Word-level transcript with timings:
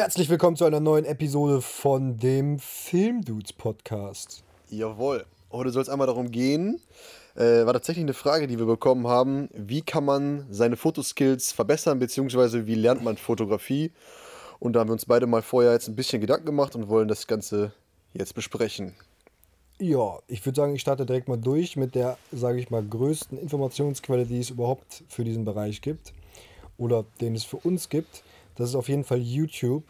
Herzlich 0.00 0.30
willkommen 0.30 0.56
zu 0.56 0.64
einer 0.64 0.80
neuen 0.80 1.04
Episode 1.04 1.60
von 1.60 2.16
dem 2.16 2.58
Filmdudes 2.58 3.52
Podcast. 3.52 4.42
Jawohl. 4.70 5.26
Heute 5.52 5.68
soll 5.72 5.82
es 5.82 5.90
einmal 5.90 6.06
darum 6.06 6.30
gehen, 6.30 6.80
äh, 7.36 7.66
war 7.66 7.74
tatsächlich 7.74 8.04
eine 8.04 8.14
Frage, 8.14 8.46
die 8.46 8.58
wir 8.58 8.64
bekommen 8.64 9.06
haben, 9.06 9.50
wie 9.52 9.82
kann 9.82 10.06
man 10.06 10.46
seine 10.48 10.78
Fotoskills 10.78 11.52
verbessern, 11.52 11.98
beziehungsweise 11.98 12.66
wie 12.66 12.76
lernt 12.76 13.04
man 13.04 13.18
Fotografie? 13.18 13.92
Und 14.58 14.72
da 14.72 14.80
haben 14.80 14.88
wir 14.88 14.94
uns 14.94 15.04
beide 15.04 15.26
mal 15.26 15.42
vorher 15.42 15.72
jetzt 15.72 15.88
ein 15.88 15.96
bisschen 15.96 16.22
Gedanken 16.22 16.46
gemacht 16.46 16.74
und 16.74 16.88
wollen 16.88 17.06
das 17.06 17.26
Ganze 17.26 17.74
jetzt 18.14 18.34
besprechen. 18.34 18.94
Ja, 19.78 20.18
ich 20.28 20.46
würde 20.46 20.56
sagen, 20.56 20.74
ich 20.74 20.80
starte 20.80 21.04
direkt 21.04 21.28
mal 21.28 21.36
durch 21.36 21.76
mit 21.76 21.94
der, 21.94 22.16
sage 22.32 22.58
ich 22.58 22.70
mal, 22.70 22.82
größten 22.82 23.36
Informationsquelle, 23.36 24.24
die 24.24 24.40
es 24.40 24.48
überhaupt 24.48 25.04
für 25.10 25.24
diesen 25.24 25.44
Bereich 25.44 25.82
gibt 25.82 26.14
oder 26.78 27.04
den 27.20 27.34
es 27.34 27.44
für 27.44 27.58
uns 27.58 27.90
gibt. 27.90 28.22
Das 28.60 28.70
ist 28.70 28.76
auf 28.76 28.88
jeden 28.88 29.04
Fall 29.04 29.18
YouTube. 29.18 29.84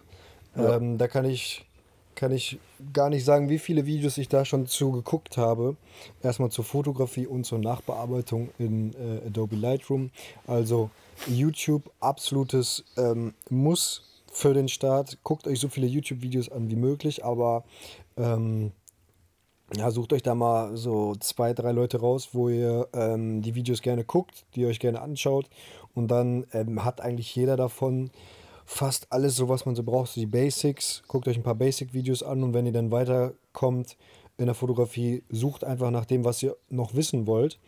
Ja. 0.57 0.77
Ähm, 0.77 0.97
da 0.97 1.09
kann 1.09 1.25
ich, 1.25 1.67
kann 2.15 2.33
ich 2.33 2.59
gar 2.93 3.11
nicht 3.11 3.25
sagen, 3.25 3.49
wie 3.49 3.59
viele 3.59 3.85
Videos 3.85 4.17
ich 4.19 4.29
da 4.29 4.45
schon 4.45 4.67
zu 4.67 4.93
geguckt 4.93 5.37
habe. 5.37 5.77
Erstmal 6.23 6.51
zur 6.51 6.65
Fotografie 6.65 7.27
und 7.27 7.45
zur 7.45 7.59
Nachbearbeitung 7.59 8.51
in 8.59 8.95
äh, 8.95 9.27
Adobe 9.27 9.57
Lightroom. 9.57 10.11
Also 10.47 10.91
YouTube, 11.27 11.91
absolutes 12.01 12.85
ähm, 12.97 13.35
Muss 13.49 14.23
für 14.33 14.55
den 14.55 14.69
Start. 14.69 15.19
Guckt 15.25 15.47
euch 15.47 15.61
so 15.61 15.69
viele 15.69 15.87
YouTube-Videos 15.87 16.49
an 16.51 16.71
wie 16.71 16.77
möglich, 16.77 17.25
aber 17.25 17.65
ähm, 18.17 18.73
ja, 19.77 19.91
sucht 19.91 20.13
euch 20.13 20.23
da 20.23 20.35
mal 20.35 20.77
so 20.77 21.15
zwei, 21.17 21.55
drei 21.55 21.73
Leute 21.73 22.01
raus, 22.01 22.31
wo 22.33 22.49
ihr 22.49 22.89
ähm, 22.93 23.43
die 23.43 23.55
Videos 23.55 23.83
gerne 23.83 24.05
guckt, 24.05 24.45
die 24.55 24.63
ihr 24.63 24.69
euch 24.69 24.81
gerne 24.81 25.01
anschaut. 25.01 25.49
Und 25.95 26.09
dann 26.09 26.47
ähm, 26.53 26.85
hat 26.85 27.01
eigentlich 27.01 27.35
jeder 27.35 27.57
davon 27.57 28.11
fast 28.71 29.13
alles, 29.13 29.35
so 29.35 29.49
was 29.49 29.67
man 29.67 29.75
so 29.75 29.83
braucht, 29.83 30.13
so 30.13 30.21
die 30.21 30.27
Basics. 30.27 31.03
Guckt 31.09 31.27
euch 31.27 31.37
ein 31.37 31.43
paar 31.43 31.57
Basic-Videos 31.57 32.23
an 32.23 32.45
und 32.45 32.55
wenn 32.55 32.67
ihr 32.67 32.73
dann 32.73 32.93
weiterkommt 32.93 33.97
in 34.39 34.47
der 34.47 34.55
Fotografie, 34.55 35.25
sucht 35.29 35.65
einfach 35.65 35.91
nach 35.91 36.05
dem, 36.05 36.25
was 36.25 36.41
ihr 36.43 36.57
noch 36.69 36.95
wissen 36.95 37.27
wollt. 37.27 37.59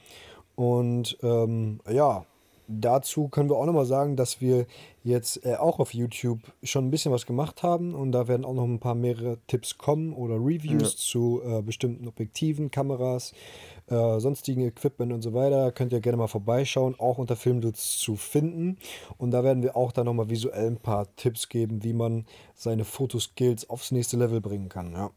Und 0.54 1.18
ähm, 1.22 1.80
ja, 1.90 2.24
dazu 2.68 3.28
können 3.28 3.50
wir 3.50 3.56
auch 3.56 3.66
nochmal 3.66 3.84
sagen, 3.84 4.14
dass 4.14 4.40
wir 4.40 4.66
jetzt 5.02 5.44
äh, 5.44 5.56
auch 5.56 5.80
auf 5.80 5.92
YouTube 5.92 6.40
schon 6.62 6.86
ein 6.86 6.90
bisschen 6.90 7.10
was 7.10 7.26
gemacht 7.26 7.64
haben 7.64 7.94
und 7.94 8.12
da 8.12 8.28
werden 8.28 8.44
auch 8.44 8.54
noch 8.54 8.64
ein 8.64 8.78
paar 8.78 8.94
mehrere 8.94 9.38
Tipps 9.48 9.78
kommen 9.78 10.12
oder 10.12 10.36
Reviews 10.36 10.96
zu 10.96 11.42
äh, 11.44 11.62
bestimmten 11.62 12.06
Objektiven, 12.06 12.70
Kameras, 12.70 13.32
äh, 13.92 14.20
sonstigen 14.20 14.62
Equipment 14.62 15.12
und 15.12 15.22
so 15.22 15.34
weiter. 15.34 15.72
Könnt 15.72 15.92
ihr 15.92 16.00
gerne 16.00 16.16
mal 16.16 16.28
vorbeischauen, 16.28 16.94
auch 16.98 17.18
unter 17.18 17.36
Filmdudes 17.36 17.98
zu 17.98 18.16
finden. 18.16 18.78
Und 19.18 19.30
da 19.30 19.44
werden 19.44 19.62
wir 19.62 19.76
auch 19.76 19.92
dann 19.92 20.06
nochmal 20.06 20.30
visuell 20.30 20.66
ein 20.66 20.78
paar 20.78 21.14
Tipps 21.16 21.48
geben, 21.48 21.84
wie 21.84 21.92
man 21.92 22.26
seine 22.54 22.84
Fotoskills 22.84 23.68
aufs 23.70 23.92
nächste 23.92 24.16
Level 24.16 24.40
bringen 24.40 24.68
kann. 24.68 24.92
Ja. 24.92 25.10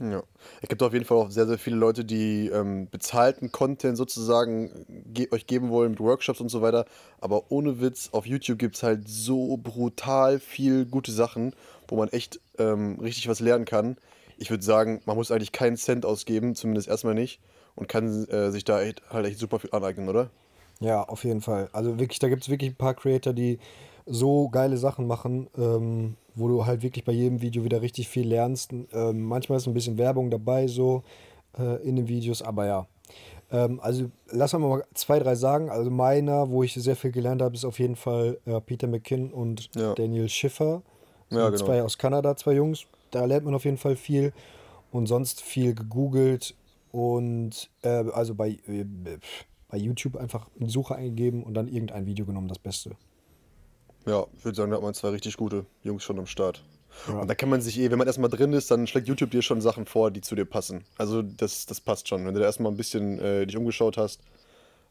Ja. 0.00 0.22
Es 0.60 0.68
gibt 0.68 0.82
auf 0.82 0.92
jeden 0.92 1.04
Fall 1.04 1.18
auch 1.18 1.30
sehr, 1.30 1.46
sehr 1.46 1.58
viele 1.58 1.76
Leute, 1.76 2.04
die 2.04 2.48
ähm, 2.48 2.88
bezahlten 2.90 3.52
Content 3.52 3.96
sozusagen 3.96 4.84
ge 5.06 5.28
euch 5.30 5.46
geben 5.46 5.70
wollen 5.70 5.92
mit 5.92 6.00
Workshops 6.00 6.40
und 6.40 6.48
so 6.48 6.62
weiter. 6.62 6.84
Aber 7.20 7.50
ohne 7.50 7.80
Witz, 7.80 8.08
auf 8.12 8.26
YouTube 8.26 8.58
gibt 8.58 8.76
es 8.76 8.82
halt 8.82 9.08
so 9.08 9.56
brutal 9.56 10.40
viel 10.40 10.84
gute 10.84 11.12
Sachen, 11.12 11.54
wo 11.86 11.96
man 11.96 12.08
echt 12.08 12.40
ähm, 12.58 12.98
richtig 13.00 13.28
was 13.28 13.40
lernen 13.40 13.66
kann. 13.66 13.96
Ich 14.36 14.50
würde 14.50 14.64
sagen, 14.64 15.00
man 15.06 15.16
muss 15.16 15.30
eigentlich 15.30 15.52
keinen 15.52 15.76
Cent 15.76 16.04
ausgeben, 16.04 16.56
zumindest 16.56 16.88
erstmal 16.88 17.14
nicht. 17.14 17.40
Und 17.76 17.88
kann 17.88 18.26
äh, 18.28 18.50
sich 18.50 18.64
da 18.64 18.82
echt, 18.82 19.02
halt 19.10 19.26
echt 19.26 19.38
super 19.38 19.58
viel 19.58 19.70
aneignen, 19.72 20.08
oder? 20.08 20.30
Ja, 20.80 21.02
auf 21.02 21.24
jeden 21.24 21.40
Fall. 21.40 21.68
Also 21.72 21.98
wirklich, 21.98 22.18
da 22.18 22.28
gibt 22.28 22.42
es 22.42 22.48
wirklich 22.48 22.72
ein 22.72 22.76
paar 22.76 22.94
Creator, 22.94 23.32
die 23.32 23.58
so 24.06 24.48
geile 24.48 24.76
Sachen 24.76 25.06
machen, 25.06 25.48
ähm, 25.56 26.16
wo 26.34 26.48
du 26.48 26.66
halt 26.66 26.82
wirklich 26.82 27.04
bei 27.04 27.12
jedem 27.12 27.40
Video 27.40 27.64
wieder 27.64 27.80
richtig 27.80 28.08
viel 28.08 28.28
lernst. 28.28 28.72
Ähm, 28.92 29.22
manchmal 29.22 29.58
ist 29.58 29.66
ein 29.66 29.74
bisschen 29.74 29.98
Werbung 29.98 30.30
dabei, 30.30 30.66
so 30.66 31.02
äh, 31.58 31.82
in 31.86 31.96
den 31.96 32.08
Videos, 32.08 32.42
aber 32.42 32.66
ja. 32.66 32.86
Ähm, 33.50 33.80
also 33.80 34.10
lass 34.30 34.52
wir 34.52 34.58
mal 34.58 34.84
zwei, 34.94 35.18
drei 35.18 35.34
sagen. 35.34 35.70
Also 35.70 35.90
meiner, 35.90 36.50
wo 36.50 36.62
ich 36.62 36.74
sehr 36.74 36.96
viel 36.96 37.12
gelernt 37.12 37.42
habe, 37.42 37.54
ist 37.54 37.64
auf 37.64 37.78
jeden 37.78 37.96
Fall 37.96 38.38
äh, 38.46 38.60
Peter 38.60 38.86
McKinn 38.86 39.32
und 39.32 39.70
Ja. 39.74 39.94
Daniel 39.94 40.28
Schiffer. 40.28 40.82
Ja, 41.30 41.48
genau. 41.48 41.64
Zwei 41.64 41.82
aus 41.82 41.98
Kanada, 41.98 42.36
zwei 42.36 42.54
Jungs. 42.54 42.86
Da 43.10 43.24
lernt 43.24 43.44
man 43.44 43.54
auf 43.54 43.64
jeden 43.64 43.78
Fall 43.78 43.96
viel. 43.96 44.32
Und 44.90 45.06
sonst 45.06 45.40
viel 45.40 45.74
gegoogelt 45.74 46.54
und 46.94 47.70
äh, 47.82 47.88
also 47.88 48.36
bei, 48.36 48.50
äh, 48.68 48.84
bei 49.68 49.78
YouTube 49.78 50.14
einfach 50.16 50.46
eine 50.60 50.70
Suche 50.70 50.94
eingegeben 50.94 51.42
und 51.42 51.54
dann 51.54 51.66
irgendein 51.66 52.06
Video 52.06 52.24
genommen, 52.24 52.46
das 52.46 52.60
Beste. 52.60 52.92
Ja, 54.06 54.26
ich 54.36 54.44
würde 54.44 54.54
sagen, 54.54 54.70
da 54.70 54.76
hat 54.76 54.84
man 54.84 54.94
zwei 54.94 55.08
richtig 55.08 55.36
gute 55.36 55.66
Jungs 55.82 56.04
schon 56.04 56.20
am 56.20 56.26
Start. 56.26 56.62
Ja. 57.08 57.14
Und 57.18 57.26
da 57.28 57.34
kann 57.34 57.48
man 57.48 57.60
sich 57.60 57.80
eh, 57.80 57.90
wenn 57.90 57.98
man 57.98 58.06
erstmal 58.06 58.30
drin 58.30 58.52
ist, 58.52 58.70
dann 58.70 58.86
schlägt 58.86 59.08
YouTube 59.08 59.32
dir 59.32 59.42
schon 59.42 59.60
Sachen 59.60 59.86
vor, 59.86 60.12
die 60.12 60.20
zu 60.20 60.36
dir 60.36 60.44
passen. 60.44 60.84
Also 60.96 61.20
das, 61.22 61.66
das 61.66 61.80
passt 61.80 62.06
schon. 62.06 62.24
Wenn 62.24 62.34
du 62.34 62.38
da 62.38 62.46
erstmal 62.46 62.70
ein 62.70 62.76
bisschen 62.76 63.18
äh, 63.18 63.44
dich 63.44 63.56
umgeschaut 63.56 63.96
hast, 63.96 64.20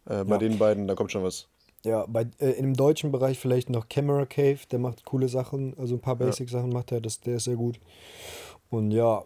äh, 0.05 0.25
bei 0.25 0.33
Ja. 0.35 0.37
den 0.39 0.57
beiden, 0.57 0.87
dann 0.89 0.97
kommt 0.97 1.13
schon 1.13 1.23
was. 1.23 1.47
Ja, 1.85 2.05
bei, 2.05 2.27
äh, 2.39 2.49
im 2.51 2.73
deutschen 2.73 3.13
Bereich 3.13 3.39
vielleicht 3.39 3.69
noch 3.69 3.87
Camera 3.87 4.25
Cave, 4.25 4.59
der 4.69 4.79
macht 4.79 5.05
coole 5.05 5.29
Sachen, 5.29 5.73
also 5.77 5.95
ein 5.95 6.01
paar. 6.01 6.17
Basic-Sachen 6.17 6.69
macht 6.69 6.91
er, 6.91 6.99
das, 6.99 7.21
der 7.21 7.37
ist 7.37 7.45
sehr 7.45 7.55
gut. 7.55 7.79
Und 8.69 8.91
ja, 8.91 9.23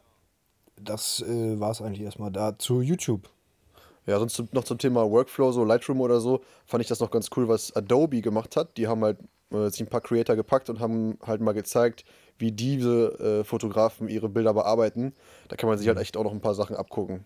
das 0.81 1.21
äh, 1.21 1.59
war 1.59 1.71
es 1.71 1.81
eigentlich 1.81 2.01
erstmal 2.01 2.31
da 2.31 2.57
zu 2.57 2.81
YouTube. 2.81 3.29
Ja, 4.05 4.19
sonst 4.19 4.53
noch 4.53 4.63
zum 4.63 4.77
Thema 4.77 5.09
Workflow, 5.09 5.51
so 5.51 5.65
Lightroom 5.65 5.99
oder 5.99 6.21
so, 6.21 6.41
fand 6.65 6.81
ich 6.81 6.87
das 6.87 7.01
noch 7.01 7.11
ganz 7.11 7.29
cool, 7.35 7.47
was 7.47 7.75
Adobe 7.75 8.21
gemacht 8.21 8.55
hat. 8.55 8.77
Die 8.77 8.87
haben 8.87 9.03
halt 9.03 9.17
äh, 9.51 9.69
sich 9.69 9.81
ein 9.81 9.87
paar 9.87 10.01
Creator 10.01 10.35
gepackt 10.35 10.69
und 10.69 10.79
haben 10.79 11.17
halt 11.25 11.41
mal 11.41 11.53
gezeigt, 11.53 12.05
wie 12.37 12.51
diese 12.51 13.39
äh, 13.39 13.43
Fotografen 13.43 14.07
ihre 14.07 14.29
Bilder 14.29 14.53
bearbeiten. 14.53 15.13
Da 15.49 15.55
kann 15.55 15.69
man 15.69 15.77
sich 15.77 15.87
halt 15.87 15.97
echt 15.97 16.15
auch 16.15 16.23
noch 16.23 16.31
ein 16.31 16.41
paar 16.41 16.55
Sachen 16.55 16.75
abgucken. 16.75 17.25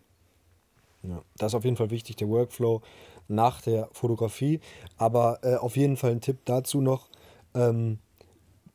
Ja, 1.04 1.22
das 1.38 1.52
ist 1.52 1.56
auf 1.56 1.64
jeden 1.64 1.78
Fall 1.78 1.90
wichtig, 1.90 2.16
der 2.16 2.30
Workflow 2.30 2.82
nach 3.28 3.62
der 3.62 3.90
Fotografie. 3.92 4.60
Aber 4.98 5.40
äh, 5.44 5.56
auf 5.56 5.78
jeden 5.78 5.98
Fall 5.98 6.12
ein 6.12 6.22
Tipp 6.22 6.38
dazu 6.46 6.82
noch 6.82 7.10
ähm, 7.56 8.00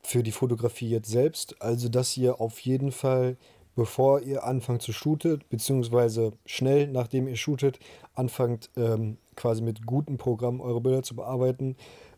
für 0.01 0.23
die 0.23 0.31
Fotografie 0.31 0.89
jetzt 0.89 1.09
selbst. 1.09 1.61
Also, 1.61 1.89
dass 1.89 2.15
ihr 2.17 2.39
auf 2.41 2.59
jeden 2.59 2.91
Fall, 2.91 3.37
bevor 3.77 4.21
ihr 4.21 4.43
anfangt 4.43 4.81
zu 4.81 4.91
shooten, 4.91 5.43
beziehungsweise 5.49 6.33
schnell 6.47 6.87
nachdem 6.87 7.27
ihr 7.27 7.35
shootet, 7.35 7.79
anfangt 8.15 8.71
ähm, 8.75 9.17
quasi 9.35 9.61
mit 9.61 9.85
guten 9.85 10.17
Programmen 10.17 10.61
eure 10.61 10.81
Bilder 10.81 11.03
zu 11.03 11.15
bearbeiten, 11.15 11.77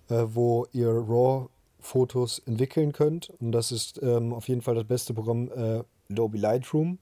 äh, 0.10 0.24
wo 0.28 0.66
ihr 0.72 0.88
RAW-Fotos 0.90 2.40
entwickeln 2.46 2.94
könnt. 2.94 3.30
Und 3.42 3.52
das 3.52 3.74
ist 3.74 4.02
ähm, 4.02 4.34
auf 4.34 4.48
jeden 4.48 4.62
Fall 4.62 4.76
das 4.76 4.86
beste 4.86 5.14
Programm, 5.14 5.52
äh, 5.52 5.84
Adobe 6.10 6.38
Lightroom. 6.38 6.98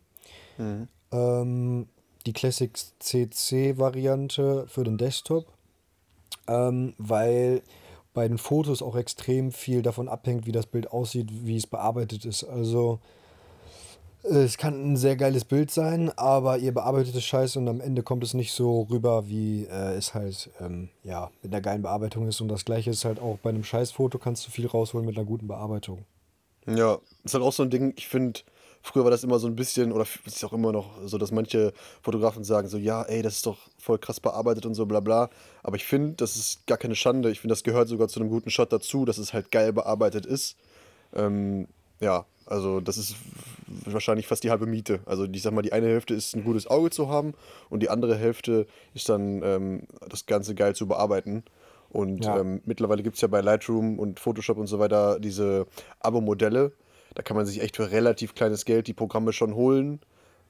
Ähm, 1.12 1.88
die 2.25 2.34
Classic 2.34 2.72
CC-Variante 2.97 4.66
für 4.67 4.84
den 4.84 4.97
Desktop, 4.97 5.46
ähm, 6.47 6.96
weil 6.97 7.62
bei 8.16 8.28
den 8.28 8.40
Fotos 8.40 8.81
auch 8.81 8.96
extrem 8.96 9.51
viel 9.51 9.84
davon 9.84 10.09
abhängt, 10.09 10.47
wie 10.47 10.51
das 10.51 10.66
Bild 10.66 10.91
aussieht, 10.91 11.29
wie 11.46 11.57
es 11.57 11.67
bearbeitet 11.67 12.25
ist. 12.25 12.44
Also 12.44 13.00
es 14.30 14.58
kann 14.58 14.94
ein 14.94 14.98
sehr 14.98 15.16
geiles 15.16 15.46
Bild 15.46 15.72
sein, 15.72 16.12
aber 16.18 16.58
ihr 16.58 16.74
bearbeitet 16.74 17.16
es 17.16 17.24
scheiße 17.24 17.58
und 17.60 17.68
am 17.68 17.82
Ende 17.82 18.04
kommt 18.04 18.24
es 18.24 18.34
nicht 18.34 18.52
so 18.52 18.88
rüber, 18.90 19.28
wie 19.28 19.66
äh, 19.66 19.96
es 19.96 20.14
halt 20.14 20.50
ähm, 20.60 20.90
ja, 21.04 21.32
mit 21.42 21.54
einer 21.54 21.62
geilen 21.62 21.82
Bearbeitung 21.82 22.28
ist. 22.28 22.42
Und 22.42 22.50
das 22.50 22.66
gleiche 22.66 22.90
ist 22.90 23.06
halt 23.06 23.20
auch 23.20 23.38
bei 23.40 23.50
einem 23.50 23.64
Scheißfoto, 23.64 24.18
kannst 24.18 24.46
du 24.46 24.52
viel 24.52 24.68
rausholen 24.68 25.06
mit 25.06 25.18
einer 25.18 25.26
guten 25.26 25.48
Bearbeitung. 25.48 26.06
Ja, 26.66 27.00
ist 27.24 27.34
halt 27.34 27.44
auch 27.44 27.54
so 27.54 27.64
ein 27.64 27.70
Ding, 27.70 27.94
ich 27.96 28.08
finde, 28.08 28.42
früher 28.82 29.04
war 29.04 29.12
das 29.12 29.24
immer 29.24 29.40
so 29.40 29.48
ein 29.48 29.56
bisschen, 29.56 29.92
oder 29.92 30.04
es 30.26 30.34
ist 30.34 30.44
auch 30.44 30.54
immer 30.54 30.72
noch 30.72 30.98
so, 31.06 31.18
dass 31.18 31.32
manche 31.32 31.74
Fotografen 32.02 32.44
sagen 32.44 32.68
so, 32.68 32.78
ja, 32.78 33.04
ey, 33.04 33.22
das 33.22 33.36
ist 33.36 33.46
doch 33.46 33.58
voll 33.78 33.98
krass 33.98 34.20
bearbeitet 34.20 34.66
und 34.66 34.76
so, 34.76 34.86
bla 34.86 35.00
bla. 35.00 35.30
Aber 35.64 35.78
ich 35.78 35.86
finde, 35.86 36.14
das 36.14 36.36
ist 36.36 36.68
gar 36.68 36.78
keine 36.78 36.96
Schande. 36.96 37.32
Ich 37.32 37.40
finde, 37.40 37.54
das 37.54 37.64
gehört 37.64 37.88
sogar 37.88 38.09
zu 38.09 38.20
einem 38.20 38.30
guten 38.30 38.50
Shot 38.50 38.74
dazu, 38.74 39.06
dass 39.06 39.18
es 39.18 39.34
halt 39.34 39.52
geil 39.52 39.72
bearbeitet 39.72 40.26
ist. 40.26 40.58
Ähm, 41.14 41.68
ja, 42.02 42.26
also 42.47 42.80
das 42.80 42.97
ist 42.97 43.16
wahrscheinlich 43.85 44.28
fast 44.28 44.44
die 44.44 44.49
halbe 44.49 44.66
Miete. 44.66 44.99
Also 45.05 45.26
ich 45.26 45.41
sag 45.41 45.53
mal, 45.53 45.61
die 45.61 45.73
eine 45.73 45.88
Hälfte 45.88 46.14
ist 46.14 46.35
ein 46.35 46.44
gutes 46.44 46.67
Auge 46.67 46.90
zu 46.90 47.09
haben 47.09 47.34
und 47.70 47.82
die 47.82 47.90
andere 47.90 48.16
Hälfte 48.16 48.66
ist 48.94 49.09
dann 49.09 49.41
ähm, 49.44 49.84
das 50.09 50.26
Ganze 50.26 50.55
geil 50.55 50.76
zu 50.76 50.88
bearbeiten. 50.88 51.44
Und 51.90 52.26
Ja. 52.26 52.40
ähm, 52.40 52.61
mittlerweile 52.66 53.03
gibt 53.03 53.16
es 53.16 53.22
ja 53.22 53.28
bei 53.28 53.41
Lightroom 53.41 53.99
und 53.99 54.20
Photoshop 54.20 54.58
und 54.58 54.67
so 54.67 54.79
weiter 54.79 55.20
diese 55.20 55.67
Abo-Modelle. 55.99 56.72
Da 57.16 57.23
kann 57.23 57.38
man 57.38 57.46
sich 57.46 57.61
echt 57.61 57.76
für 57.78 57.91
relativ 57.91 58.35
kleines 58.35 58.66
Geld 58.66 58.88
die 58.88 58.94
Programme 58.94 59.34
schon 59.34 59.55
holen. 59.55 59.99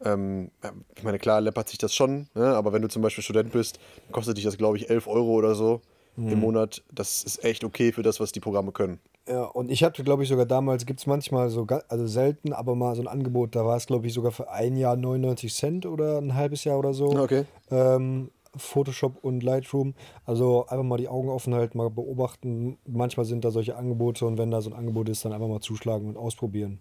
Ähm, 0.04 0.52
ich 0.96 1.04
meine, 1.04 1.18
klar 1.20 1.42
läppert 1.42 1.70
sich 1.70 1.78
das 1.78 1.96
schon, 1.96 2.28
ne? 2.36 2.56
aber 2.56 2.74
wenn 2.74 2.82
du 2.82 2.88
zum 2.88 3.02
Beispiel 3.02 3.24
Student 3.24 3.52
bist, 3.52 3.80
kostet 4.12 4.38
dich 4.38 4.44
das, 4.44 4.58
glaube 4.58 4.78
ich, 4.78 4.90
11 4.90 5.08
Euro 5.08 5.32
oder 5.32 5.56
so 5.56 5.82
im 6.18 6.40
Monat. 6.40 6.84
Das 6.92 7.24
ist 7.24 7.44
echt 7.44 7.64
okay 7.64 7.92
für 7.92 8.02
das, 8.02 8.20
was 8.20 8.32
die 8.32 8.40
Programme 8.40 8.72
können. 8.72 9.00
Ja, 9.28 9.44
und 9.44 9.70
ich 9.70 9.84
hatte, 9.84 10.04
glaube 10.04 10.24
ich, 10.24 10.30
sogar 10.30 10.46
damals, 10.46 10.86
gibt 10.86 11.02
es 11.02 11.06
manchmal 11.06 11.50
so, 11.50 11.68
also 11.90 12.08
selten, 12.08 12.54
aber 12.54 12.76
mal 12.76 12.96
so 12.96 13.02
ein 13.02 13.08
Angebot, 13.08 13.56
da 13.56 13.66
war 13.66 13.76
es, 13.76 13.86
glaube 13.86 14.08
ich, 14.08 14.14
sogar 14.14 14.32
für 14.32 14.50
ein 14.50 14.78
Jahr 14.78 14.96
99 14.96 15.54
Cent 15.54 15.86
oder 15.86 16.18
ein 16.18 16.34
halbes 16.34 16.64
Jahr 16.64 16.80
oder 16.80 16.94
so. 16.94 17.08
Okay. 17.08 17.46
Ähm, 17.70 18.32
Photoshop 18.56 19.24
und 19.24 19.44
Lightroom. 19.44 19.94
Also 20.26 20.66
einfach 20.68 20.84
mal 20.84 20.98
die 20.98 21.10
Augen 21.10 21.30
offen 21.30 21.54
halten, 21.54 21.78
mal 21.78 21.90
beobachten. 21.90 22.78
Manchmal 22.86 23.26
sind 23.26 23.44
da 23.46 23.52
solche 23.52 23.76
Angebote 23.76 24.26
und 24.26 24.38
wenn 24.38 24.52
da 24.52 24.62
so 24.62 24.70
ein 24.70 24.76
Angebot 24.76 25.10
ist, 25.10 25.26
dann 25.26 25.34
einfach 25.34 25.48
mal 25.48 25.60
zuschlagen 25.60 26.08
und 26.08 26.18
ausprobieren. 26.18 26.80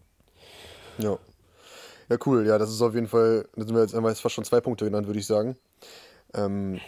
Ja. 0.98 1.18
Ja, 2.08 2.16
cool. 2.24 2.46
Ja, 2.46 2.58
das 2.58 2.70
ist 2.70 2.82
auf 2.82 2.94
jeden 2.94 3.08
Fall, 3.08 3.48
da 3.56 3.64
sind 3.64 3.74
wir 3.74 3.82
jetzt 3.82 3.94
einmal 3.94 4.14
fast 4.14 4.34
schon 4.34 4.44
zwei 4.44 4.60
Punkte 4.60 4.84
genannt, 4.84 5.06
würde 5.06 5.18
ich 5.18 5.26
sagen. 5.26 5.56
Ähm, 6.34 6.78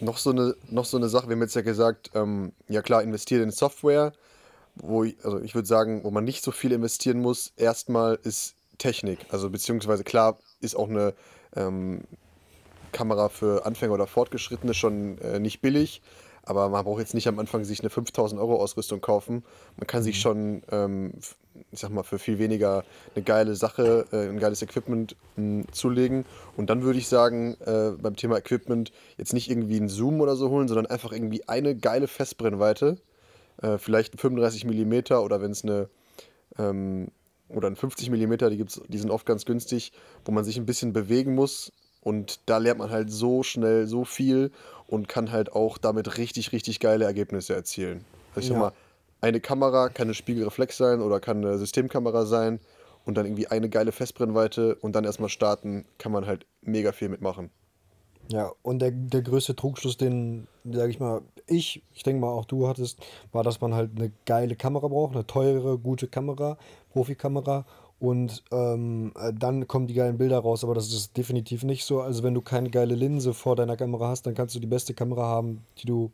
noch 0.00 0.18
so 0.18 0.30
eine, 0.30 0.54
noch 0.70 0.84
so 0.84 0.96
eine 0.96 1.08
Sache, 1.08 1.28
wir 1.28 1.34
haben 1.34 1.42
jetzt 1.42 1.56
ja 1.56 1.62
gesagt, 1.62 2.10
ähm, 2.14 2.52
ja 2.68 2.82
klar, 2.82 3.02
investieren 3.02 3.44
in 3.44 3.50
Software, 3.50 4.12
wo 4.82 5.04
ich, 5.04 5.16
also 5.24 5.40
ich 5.40 5.54
würde 5.54 5.68
sagen, 5.68 6.04
wo 6.04 6.10
man 6.10 6.24
nicht 6.24 6.42
so 6.42 6.50
viel 6.50 6.72
investieren 6.72 7.20
muss, 7.20 7.52
erstmal 7.56 8.18
ist 8.22 8.54
Technik. 8.78 9.18
Also 9.30 9.50
beziehungsweise 9.50 10.04
klar 10.04 10.38
ist 10.60 10.76
auch 10.76 10.88
eine 10.88 11.14
ähm, 11.56 12.02
Kamera 12.92 13.28
für 13.28 13.66
Anfänger 13.66 13.94
oder 13.94 14.06
Fortgeschrittene 14.06 14.74
schon 14.74 15.18
äh, 15.18 15.38
nicht 15.38 15.60
billig, 15.60 16.02
aber 16.42 16.68
man 16.70 16.84
braucht 16.84 17.00
jetzt 17.00 17.14
nicht 17.14 17.28
am 17.28 17.38
Anfang 17.38 17.64
sich 17.64 17.80
eine 17.80 17.90
5000 17.90 18.40
Euro 18.40 18.56
Ausrüstung 18.56 19.00
kaufen. 19.00 19.44
Man 19.76 19.86
kann 19.86 20.02
sich 20.02 20.16
mhm. 20.16 20.20
schon, 20.20 20.62
ähm, 20.70 21.12
ich 21.70 21.80
sag 21.80 21.90
mal, 21.90 22.04
für 22.04 22.18
viel 22.18 22.38
weniger 22.38 22.84
eine 23.14 23.22
geile 23.22 23.54
Sache, 23.54 24.06
äh, 24.12 24.28
ein 24.28 24.38
geiles 24.38 24.62
Equipment 24.62 25.14
mh, 25.36 25.64
zulegen. 25.72 26.24
Und 26.56 26.70
dann 26.70 26.82
würde 26.82 26.98
ich 26.98 27.08
sagen, 27.08 27.56
äh, 27.66 27.90
beim 28.00 28.16
Thema 28.16 28.38
Equipment 28.38 28.92
jetzt 29.18 29.34
nicht 29.34 29.50
irgendwie 29.50 29.76
einen 29.76 29.90
Zoom 29.90 30.22
oder 30.22 30.36
so 30.36 30.48
holen, 30.48 30.68
sondern 30.68 30.86
einfach 30.86 31.12
irgendwie 31.12 31.46
eine 31.48 31.76
geile 31.76 32.08
Festbrennweite. 32.08 32.96
Äh, 33.62 33.78
vielleicht 33.78 34.14
ein 34.14 34.18
35 34.18 34.64
mm 34.64 35.12
oder 35.14 35.40
wenn 35.40 35.50
es 35.50 35.64
eine 35.64 35.88
ähm, 36.58 37.08
oder 37.48 37.68
ein 37.68 37.76
50 37.76 38.10
mm, 38.10 38.36
die, 38.50 38.56
gibt's, 38.56 38.80
die 38.88 38.98
sind 38.98 39.10
oft 39.10 39.24
ganz 39.26 39.44
günstig, 39.44 39.92
wo 40.24 40.32
man 40.32 40.44
sich 40.44 40.58
ein 40.58 40.66
bisschen 40.66 40.92
bewegen 40.92 41.34
muss, 41.34 41.72
und 42.08 42.40
da 42.46 42.58
lernt 42.58 42.78
man 42.78 42.90
halt 42.90 43.10
so 43.10 43.42
schnell 43.42 43.86
so 43.86 44.04
viel 44.04 44.50
und 44.86 45.08
kann 45.08 45.32
halt 45.32 45.52
auch 45.52 45.78
damit 45.78 46.16
richtig, 46.16 46.52
richtig 46.52 46.80
geile 46.80 47.04
Ergebnisse 47.04 47.54
erzielen. 47.54 48.04
Also 48.34 48.40
ich 48.40 48.46
ja. 48.48 48.52
sag 48.54 48.60
mal, 48.60 48.72
eine 49.20 49.40
Kamera 49.40 49.88
kann 49.88 50.06
eine 50.06 50.14
Spiegelreflex 50.14 50.76
sein 50.76 51.00
oder 51.00 51.20
kann 51.20 51.44
eine 51.44 51.58
Systemkamera 51.58 52.24
sein 52.24 52.60
und 53.04 53.16
dann 53.16 53.26
irgendwie 53.26 53.48
eine 53.48 53.68
geile 53.68 53.92
Festbrennweite 53.92 54.76
und 54.76 54.94
dann 54.94 55.04
erstmal 55.04 55.28
starten, 55.28 55.86
kann 55.98 56.12
man 56.12 56.26
halt 56.26 56.46
mega 56.62 56.92
viel 56.92 57.08
mitmachen. 57.08 57.50
Ja, 58.30 58.52
und 58.62 58.80
der, 58.80 58.90
der 58.90 59.22
größte 59.22 59.56
Trugschluss, 59.56 59.96
den, 59.96 60.48
sag 60.70 60.90
ich 60.90 61.00
mal, 61.00 61.22
ich, 61.46 61.82
ich 61.94 62.02
denke 62.02 62.20
mal 62.20 62.30
auch 62.30 62.44
du 62.44 62.68
hattest, 62.68 62.98
war, 63.32 63.42
dass 63.42 63.60
man 63.60 63.74
halt 63.74 63.92
eine 63.96 64.12
geile 64.26 64.54
Kamera 64.54 64.86
braucht, 64.88 65.14
eine 65.14 65.26
teure, 65.26 65.78
gute 65.78 66.08
Kamera, 66.08 66.58
Profikamera 66.90 67.64
und 67.98 68.44
ähm, 68.52 69.12
äh, 69.18 69.32
dann 69.32 69.66
kommen 69.66 69.86
die 69.86 69.94
geilen 69.94 70.18
Bilder 70.18 70.40
raus, 70.40 70.62
aber 70.62 70.74
das 70.74 70.92
ist 70.92 71.16
definitiv 71.16 71.64
nicht 71.64 71.84
so. 71.86 72.02
Also 72.02 72.22
wenn 72.22 72.34
du 72.34 72.42
keine 72.42 72.68
geile 72.68 72.94
Linse 72.94 73.32
vor 73.32 73.56
deiner 73.56 73.78
Kamera 73.78 74.08
hast, 74.08 74.26
dann 74.26 74.34
kannst 74.34 74.54
du 74.54 74.60
die 74.60 74.66
beste 74.66 74.92
Kamera 74.92 75.22
haben, 75.22 75.64
die 75.78 75.86
du, 75.86 76.12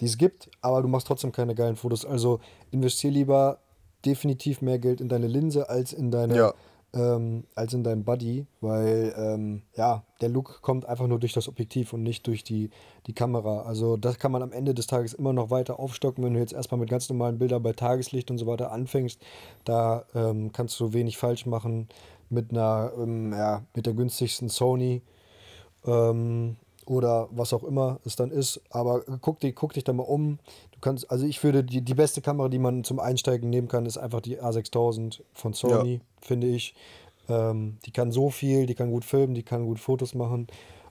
die 0.00 0.06
es 0.06 0.16
gibt, 0.16 0.50
aber 0.60 0.82
du 0.82 0.88
machst 0.88 1.08
trotzdem 1.08 1.32
keine 1.32 1.56
geilen 1.56 1.76
Fotos. 1.76 2.06
Also 2.06 2.38
investier 2.70 3.10
lieber 3.10 3.58
definitiv 4.06 4.62
mehr 4.62 4.78
Geld 4.78 5.00
in 5.00 5.08
deine 5.08 5.26
Linse 5.26 5.68
als 5.68 5.92
in 5.92 6.12
deine 6.12 6.36
ja 6.36 6.54
ähm, 6.94 7.44
als 7.54 7.74
in 7.74 7.82
deinem 7.82 8.04
Buddy, 8.04 8.46
weil 8.60 9.14
ähm, 9.16 9.62
ja, 9.76 10.04
der 10.20 10.28
Look 10.28 10.62
kommt 10.62 10.86
einfach 10.86 11.06
nur 11.06 11.18
durch 11.18 11.32
das 11.32 11.48
Objektiv 11.48 11.92
und 11.92 12.02
nicht 12.02 12.26
durch 12.26 12.44
die, 12.44 12.70
die 13.06 13.12
Kamera. 13.12 13.62
Also 13.62 13.96
das 13.96 14.18
kann 14.18 14.32
man 14.32 14.42
am 14.42 14.52
Ende 14.52 14.74
des 14.74 14.86
Tages 14.86 15.12
immer 15.12 15.32
noch 15.32 15.50
weiter 15.50 15.80
aufstocken, 15.80 16.24
wenn 16.24 16.34
du 16.34 16.40
jetzt 16.40 16.52
erstmal 16.52 16.78
mit 16.78 16.88
ganz 16.88 17.08
normalen 17.08 17.38
Bildern 17.38 17.62
bei 17.62 17.72
Tageslicht 17.72 18.30
und 18.30 18.38
so 18.38 18.46
weiter 18.46 18.70
anfängst. 18.70 19.20
Da 19.64 20.04
ähm, 20.14 20.52
kannst 20.52 20.78
du 20.78 20.92
wenig 20.92 21.18
falsch 21.18 21.46
machen 21.46 21.88
mit 22.30 22.52
einer, 22.52 22.92
ähm, 22.96 23.32
ja, 23.32 23.64
mit 23.74 23.86
der 23.86 23.94
günstigsten 23.94 24.48
Sony. 24.48 25.02
Ähm, 25.84 26.56
oder 26.86 27.28
was 27.30 27.52
auch 27.52 27.64
immer 27.64 27.98
es 28.04 28.16
dann 28.16 28.30
ist. 28.30 28.60
Aber 28.70 29.02
guck, 29.20 29.40
dich, 29.40 29.54
guck 29.54 29.72
dich 29.72 29.84
da 29.84 29.92
mal 29.92 30.04
um. 30.04 30.38
Du 30.72 30.80
kannst, 30.80 31.10
also 31.10 31.26
ich 31.26 31.42
würde, 31.42 31.64
die, 31.64 31.82
die 31.82 31.94
beste 31.94 32.20
Kamera, 32.20 32.48
die 32.48 32.58
man 32.58 32.84
zum 32.84 33.00
Einsteigen 33.00 33.50
nehmen 33.50 33.68
kann, 33.68 33.86
ist 33.86 33.98
einfach 33.98 34.20
die 34.20 34.40
A6000 34.40 35.20
von 35.32 35.52
Sony, 35.52 35.94
ja. 35.94 36.00
finde 36.20 36.48
ich. 36.48 36.74
Ähm, 37.28 37.78
die 37.86 37.90
kann 37.90 38.12
so 38.12 38.30
viel, 38.30 38.66
die 38.66 38.74
kann 38.74 38.90
gut 38.90 39.04
filmen, 39.04 39.34
die 39.34 39.42
kann 39.42 39.64
gut 39.64 39.78
Fotos 39.78 40.14
machen. 40.14 40.46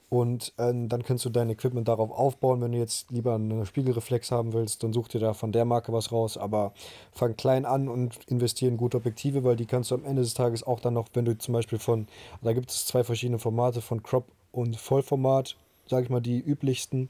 Und 0.09 0.53
äh, 0.57 0.71
dann 0.71 1.01
kannst 1.01 1.25
du 1.25 1.31
dein 1.31 1.49
Equipment 1.49 1.87
darauf 1.87 2.11
aufbauen. 2.11 2.61
Wenn 2.61 2.73
du 2.73 2.77
jetzt 2.77 3.09
lieber 3.09 3.33
eine 3.33 3.65
Spiegelreflex 3.65 4.29
haben 4.31 4.53
willst, 4.53 4.83
dann 4.83 4.93
such 4.93 5.07
dir 5.07 5.19
da 5.19 5.33
von 5.33 5.51
der 5.51 5.65
Marke 5.65 5.91
was 5.91 6.11
raus. 6.11 6.37
Aber 6.37 6.73
fang 7.11 7.35
klein 7.35 7.65
an 7.65 7.87
und 7.89 8.19
investiere 8.27 8.69
in 8.69 8.77
gute 8.77 8.97
Objektive, 8.97 9.43
weil 9.43 9.55
die 9.55 9.65
kannst 9.65 9.89
du 9.89 9.95
am 9.95 10.05
Ende 10.05 10.21
des 10.21 10.35
Tages 10.35 10.61
auch 10.61 10.79
dann 10.79 10.93
noch, 10.93 11.07
wenn 11.13 11.25
du 11.25 11.35
zum 11.35 11.55
Beispiel 11.55 11.79
von, 11.79 12.07
da 12.43 12.53
gibt 12.53 12.69
es 12.69 12.85
zwei 12.85 13.03
verschiedene 13.03 13.39
Formate 13.39 13.81
von 13.81 14.03
Crop 14.03 14.25
und 14.51 14.77
Vollformat 14.77 15.55
sage 15.87 16.03
ich 16.03 16.09
mal, 16.09 16.21
die 16.21 16.39
üblichsten. 16.39 17.09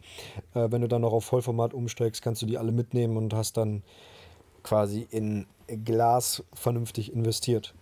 Äh, 0.53 0.71
wenn 0.71 0.81
du 0.81 0.87
dann 0.87 1.01
noch 1.01 1.13
auf 1.13 1.25
Vollformat 1.25 1.73
umsteigst, 1.73 2.21
kannst 2.21 2.41
du 2.41 2.45
die 2.45 2.57
alle 2.57 2.71
mitnehmen 2.71 3.17
und 3.17 3.33
hast 3.33 3.57
dann 3.57 3.83
quasi 4.63 5.07
in 5.09 5.45
Glas 5.83 6.43
vernünftig 6.53 7.13
investiert. 7.13 7.73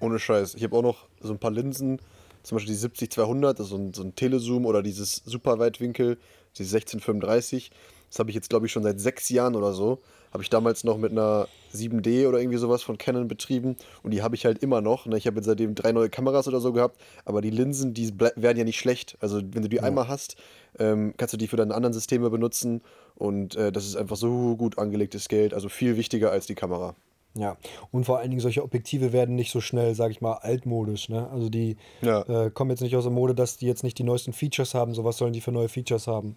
Ohne 0.00 0.18
Scheiß. 0.18 0.54
Ich 0.54 0.64
habe 0.64 0.76
auch 0.76 0.82
noch 0.82 1.06
so 1.20 1.32
ein 1.32 1.38
paar 1.38 1.50
Linsen, 1.50 2.00
zum 2.42 2.56
Beispiel 2.56 2.74
die 2.74 2.80
70-200, 2.80 3.62
so 3.62 3.76
ein, 3.76 3.94
so 3.94 4.02
ein 4.02 4.14
Telezoom 4.14 4.66
oder 4.66 4.82
dieses 4.82 5.22
Superweitwinkel, 5.24 6.18
die 6.58 6.62
1635. 6.62 7.70
Das 8.14 8.20
habe 8.20 8.30
ich 8.30 8.36
jetzt, 8.36 8.48
glaube 8.48 8.66
ich, 8.66 8.70
schon 8.70 8.84
seit 8.84 9.00
sechs 9.00 9.28
Jahren 9.28 9.56
oder 9.56 9.72
so. 9.72 9.98
Habe 10.32 10.44
ich 10.44 10.48
damals 10.48 10.84
noch 10.84 10.98
mit 10.98 11.10
einer 11.10 11.48
7D 11.74 12.28
oder 12.28 12.38
irgendwie 12.38 12.58
sowas 12.58 12.84
von 12.84 12.96
Canon 12.96 13.26
betrieben 13.26 13.74
und 14.04 14.12
die 14.12 14.22
habe 14.22 14.36
ich 14.36 14.46
halt 14.46 14.62
immer 14.62 14.80
noch. 14.80 15.06
Ne? 15.06 15.16
Ich 15.16 15.26
habe 15.26 15.36
jetzt 15.38 15.46
seitdem 15.46 15.74
drei 15.74 15.90
neue 15.90 16.10
Kameras 16.10 16.46
oder 16.46 16.60
so 16.60 16.72
gehabt, 16.72 17.00
aber 17.24 17.40
die 17.40 17.50
Linsen, 17.50 17.92
die 17.92 18.12
werden 18.16 18.56
ja 18.56 18.62
nicht 18.62 18.78
schlecht. 18.78 19.16
Also 19.18 19.38
wenn 19.38 19.62
du 19.62 19.68
die 19.68 19.76
ja. 19.78 19.82
einmal 19.82 20.06
hast, 20.06 20.36
ähm, 20.78 21.14
kannst 21.16 21.34
du 21.34 21.38
die 21.38 21.48
für 21.48 21.56
deine 21.56 21.74
anderen 21.74 21.92
Systeme 21.92 22.30
benutzen 22.30 22.82
und 23.16 23.56
äh, 23.56 23.72
das 23.72 23.84
ist 23.84 23.96
einfach 23.96 24.16
so 24.16 24.54
gut 24.56 24.78
angelegtes 24.78 25.26
Geld, 25.26 25.52
also 25.52 25.68
viel 25.68 25.96
wichtiger 25.96 26.30
als 26.30 26.46
die 26.46 26.54
Kamera. 26.54 26.94
Ja, 27.36 27.56
und 27.90 28.04
vor 28.04 28.18
allen 28.18 28.30
Dingen 28.30 28.40
solche 28.40 28.62
Objektive 28.62 29.12
werden 29.12 29.34
nicht 29.34 29.50
so 29.50 29.60
schnell, 29.60 29.96
sag 29.96 30.12
ich 30.12 30.20
mal, 30.20 30.34
altmodisch. 30.34 31.08
Ne? 31.08 31.28
Also 31.30 31.48
die 31.48 31.78
ja. 32.00 32.22
äh, 32.22 32.50
kommen 32.50 32.70
jetzt 32.70 32.80
nicht 32.80 32.94
aus 32.94 33.02
der 33.02 33.12
Mode, 33.12 33.34
dass 33.34 33.56
die 33.56 33.66
jetzt 33.66 33.82
nicht 33.82 33.98
die 33.98 34.04
neuesten 34.04 34.32
Features 34.32 34.72
haben. 34.72 34.94
So 34.94 35.02
was 35.02 35.16
sollen 35.16 35.32
die 35.32 35.40
für 35.40 35.50
neue 35.50 35.68
Features 35.68 36.06
haben? 36.06 36.36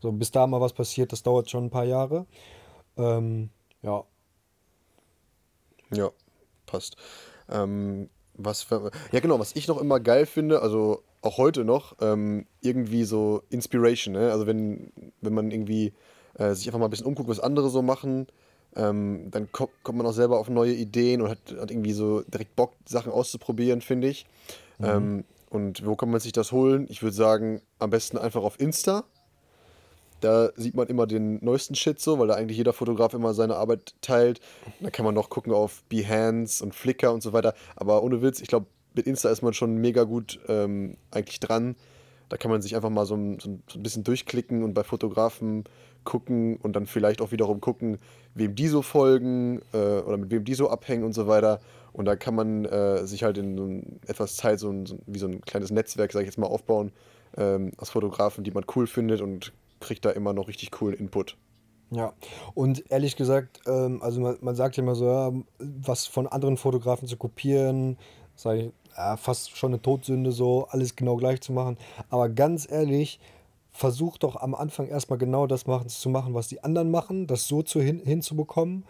So, 0.00 0.12
bis 0.12 0.30
da 0.30 0.46
mal 0.46 0.60
was 0.60 0.72
passiert, 0.72 1.12
das 1.12 1.22
dauert 1.22 1.50
schon 1.50 1.64
ein 1.64 1.70
paar 1.70 1.84
Jahre. 1.84 2.26
Ähm, 2.96 3.50
ja. 3.82 4.04
Ja, 5.92 6.10
passt. 6.66 6.96
Ähm, 7.48 8.08
was 8.34 8.62
für, 8.62 8.90
ja, 9.10 9.20
genau, 9.20 9.38
was 9.38 9.56
ich 9.56 9.68
noch 9.68 9.80
immer 9.80 10.00
geil 10.00 10.26
finde, 10.26 10.62
also 10.62 11.02
auch 11.22 11.38
heute 11.38 11.64
noch, 11.64 11.96
ähm, 12.00 12.46
irgendwie 12.60 13.04
so 13.04 13.42
Inspiration, 13.50 14.14
ne? 14.14 14.30
Also 14.30 14.46
wenn, 14.46 14.92
wenn 15.20 15.34
man 15.34 15.50
irgendwie 15.50 15.92
äh, 16.34 16.54
sich 16.54 16.68
einfach 16.68 16.78
mal 16.78 16.86
ein 16.86 16.90
bisschen 16.90 17.06
umguckt, 17.06 17.28
was 17.28 17.40
andere 17.40 17.70
so 17.70 17.82
machen, 17.82 18.28
ähm, 18.76 19.30
dann 19.30 19.50
kommt, 19.50 19.72
kommt 19.82 19.98
man 19.98 20.06
auch 20.06 20.12
selber 20.12 20.38
auf 20.38 20.48
neue 20.48 20.74
Ideen 20.74 21.22
und 21.22 21.30
hat, 21.30 21.38
hat 21.58 21.70
irgendwie 21.70 21.92
so 21.92 22.22
direkt 22.22 22.54
Bock, 22.54 22.74
Sachen 22.86 23.10
auszuprobieren, 23.10 23.80
finde 23.80 24.08
ich. 24.08 24.26
Mhm. 24.78 24.86
Ähm, 24.86 25.24
und 25.50 25.84
wo 25.84 25.96
kann 25.96 26.10
man 26.10 26.20
sich 26.20 26.32
das 26.32 26.52
holen? 26.52 26.86
Ich 26.90 27.02
würde 27.02 27.16
sagen, 27.16 27.62
am 27.78 27.90
besten 27.90 28.18
einfach 28.18 28.42
auf 28.42 28.60
Insta. 28.60 29.04
Da 30.20 30.50
sieht 30.56 30.74
man 30.74 30.88
immer 30.88 31.06
den 31.06 31.42
neuesten 31.44 31.74
Shit 31.74 32.00
so, 32.00 32.18
weil 32.18 32.28
da 32.28 32.34
eigentlich 32.34 32.58
jeder 32.58 32.72
Fotograf 32.72 33.14
immer 33.14 33.34
seine 33.34 33.56
Arbeit 33.56 33.94
teilt. 34.00 34.40
Da 34.80 34.90
kann 34.90 35.04
man 35.04 35.14
noch 35.14 35.30
gucken 35.30 35.52
auf 35.52 35.84
Behance 35.88 36.62
und 36.64 36.74
Flickr 36.74 37.12
und 37.12 37.22
so 37.22 37.32
weiter. 37.32 37.54
Aber 37.76 38.02
ohne 38.02 38.20
Witz, 38.22 38.40
ich 38.40 38.48
glaube, 38.48 38.66
mit 38.94 39.06
Insta 39.06 39.30
ist 39.30 39.42
man 39.42 39.52
schon 39.52 39.76
mega 39.76 40.04
gut 40.04 40.40
ähm, 40.48 40.96
eigentlich 41.10 41.40
dran. 41.40 41.76
Da 42.28 42.36
kann 42.36 42.50
man 42.50 42.60
sich 42.60 42.76
einfach 42.76 42.90
mal 42.90 43.06
so 43.06 43.14
ein, 43.14 43.38
so 43.40 43.48
ein 43.48 43.82
bisschen 43.82 44.04
durchklicken 44.04 44.62
und 44.62 44.74
bei 44.74 44.82
Fotografen 44.82 45.64
gucken 46.04 46.56
und 46.56 46.74
dann 46.74 46.86
vielleicht 46.86 47.20
auch 47.20 47.32
wiederum 47.32 47.60
gucken, 47.60 47.98
wem 48.34 48.54
die 48.54 48.68
so 48.68 48.82
folgen 48.82 49.60
äh, 49.72 50.00
oder 50.00 50.16
mit 50.16 50.30
wem 50.30 50.44
die 50.44 50.54
so 50.54 50.68
abhängen 50.68 51.04
und 51.04 51.12
so 51.12 51.26
weiter. 51.26 51.60
Und 51.92 52.04
da 52.04 52.16
kann 52.16 52.34
man 52.34 52.64
äh, 52.64 53.06
sich 53.06 53.24
halt 53.24 53.38
in 53.38 53.56
so 53.56 54.10
etwas 54.10 54.36
Zeit 54.36 54.58
so, 54.58 54.70
ein, 54.70 54.86
so 54.86 54.98
wie 55.06 55.18
so 55.18 55.26
ein 55.26 55.40
kleines 55.42 55.70
Netzwerk, 55.70 56.12
sag 56.12 56.20
ich 56.20 56.26
jetzt 56.26 56.38
mal, 56.38 56.46
aufbauen 56.46 56.92
ähm, 57.36 57.72
aus 57.76 57.90
Fotografen, 57.90 58.44
die 58.44 58.50
man 58.50 58.64
cool 58.74 58.86
findet 58.86 59.20
und 59.20 59.52
kriegt 59.80 60.04
da 60.04 60.10
immer 60.10 60.32
noch 60.32 60.48
richtig 60.48 60.70
coolen 60.70 60.96
Input. 60.96 61.36
Ja, 61.90 62.12
und 62.54 62.90
ehrlich 62.90 63.16
gesagt, 63.16 63.60
ähm, 63.66 64.02
also 64.02 64.20
man, 64.20 64.36
man 64.42 64.54
sagt 64.54 64.76
ja 64.76 64.82
immer 64.82 64.94
so, 64.94 65.06
ja, 65.06 65.32
was 65.58 66.06
von 66.06 66.26
anderen 66.26 66.58
Fotografen 66.58 67.08
zu 67.08 67.16
kopieren, 67.16 67.96
ich, 68.36 68.70
ja, 68.96 69.16
fast 69.16 69.56
schon 69.56 69.72
eine 69.72 69.82
Todsünde, 69.82 70.32
so 70.32 70.66
alles 70.68 70.96
genau 70.96 71.16
gleich 71.16 71.40
zu 71.40 71.52
machen. 71.52 71.78
Aber 72.10 72.28
ganz 72.28 72.70
ehrlich, 72.70 73.20
versuch 73.70 74.18
doch 74.18 74.36
am 74.36 74.54
Anfang 74.54 74.88
erstmal 74.88 75.18
genau 75.18 75.46
das 75.46 75.66
machen, 75.66 75.88
zu 75.88 76.08
machen, 76.08 76.34
was 76.34 76.48
die 76.48 76.62
anderen 76.62 76.90
machen, 76.90 77.26
das 77.26 77.46
so 77.46 77.62
zu 77.62 77.80
hin, 77.80 78.02
hinzubekommen. 78.04 78.84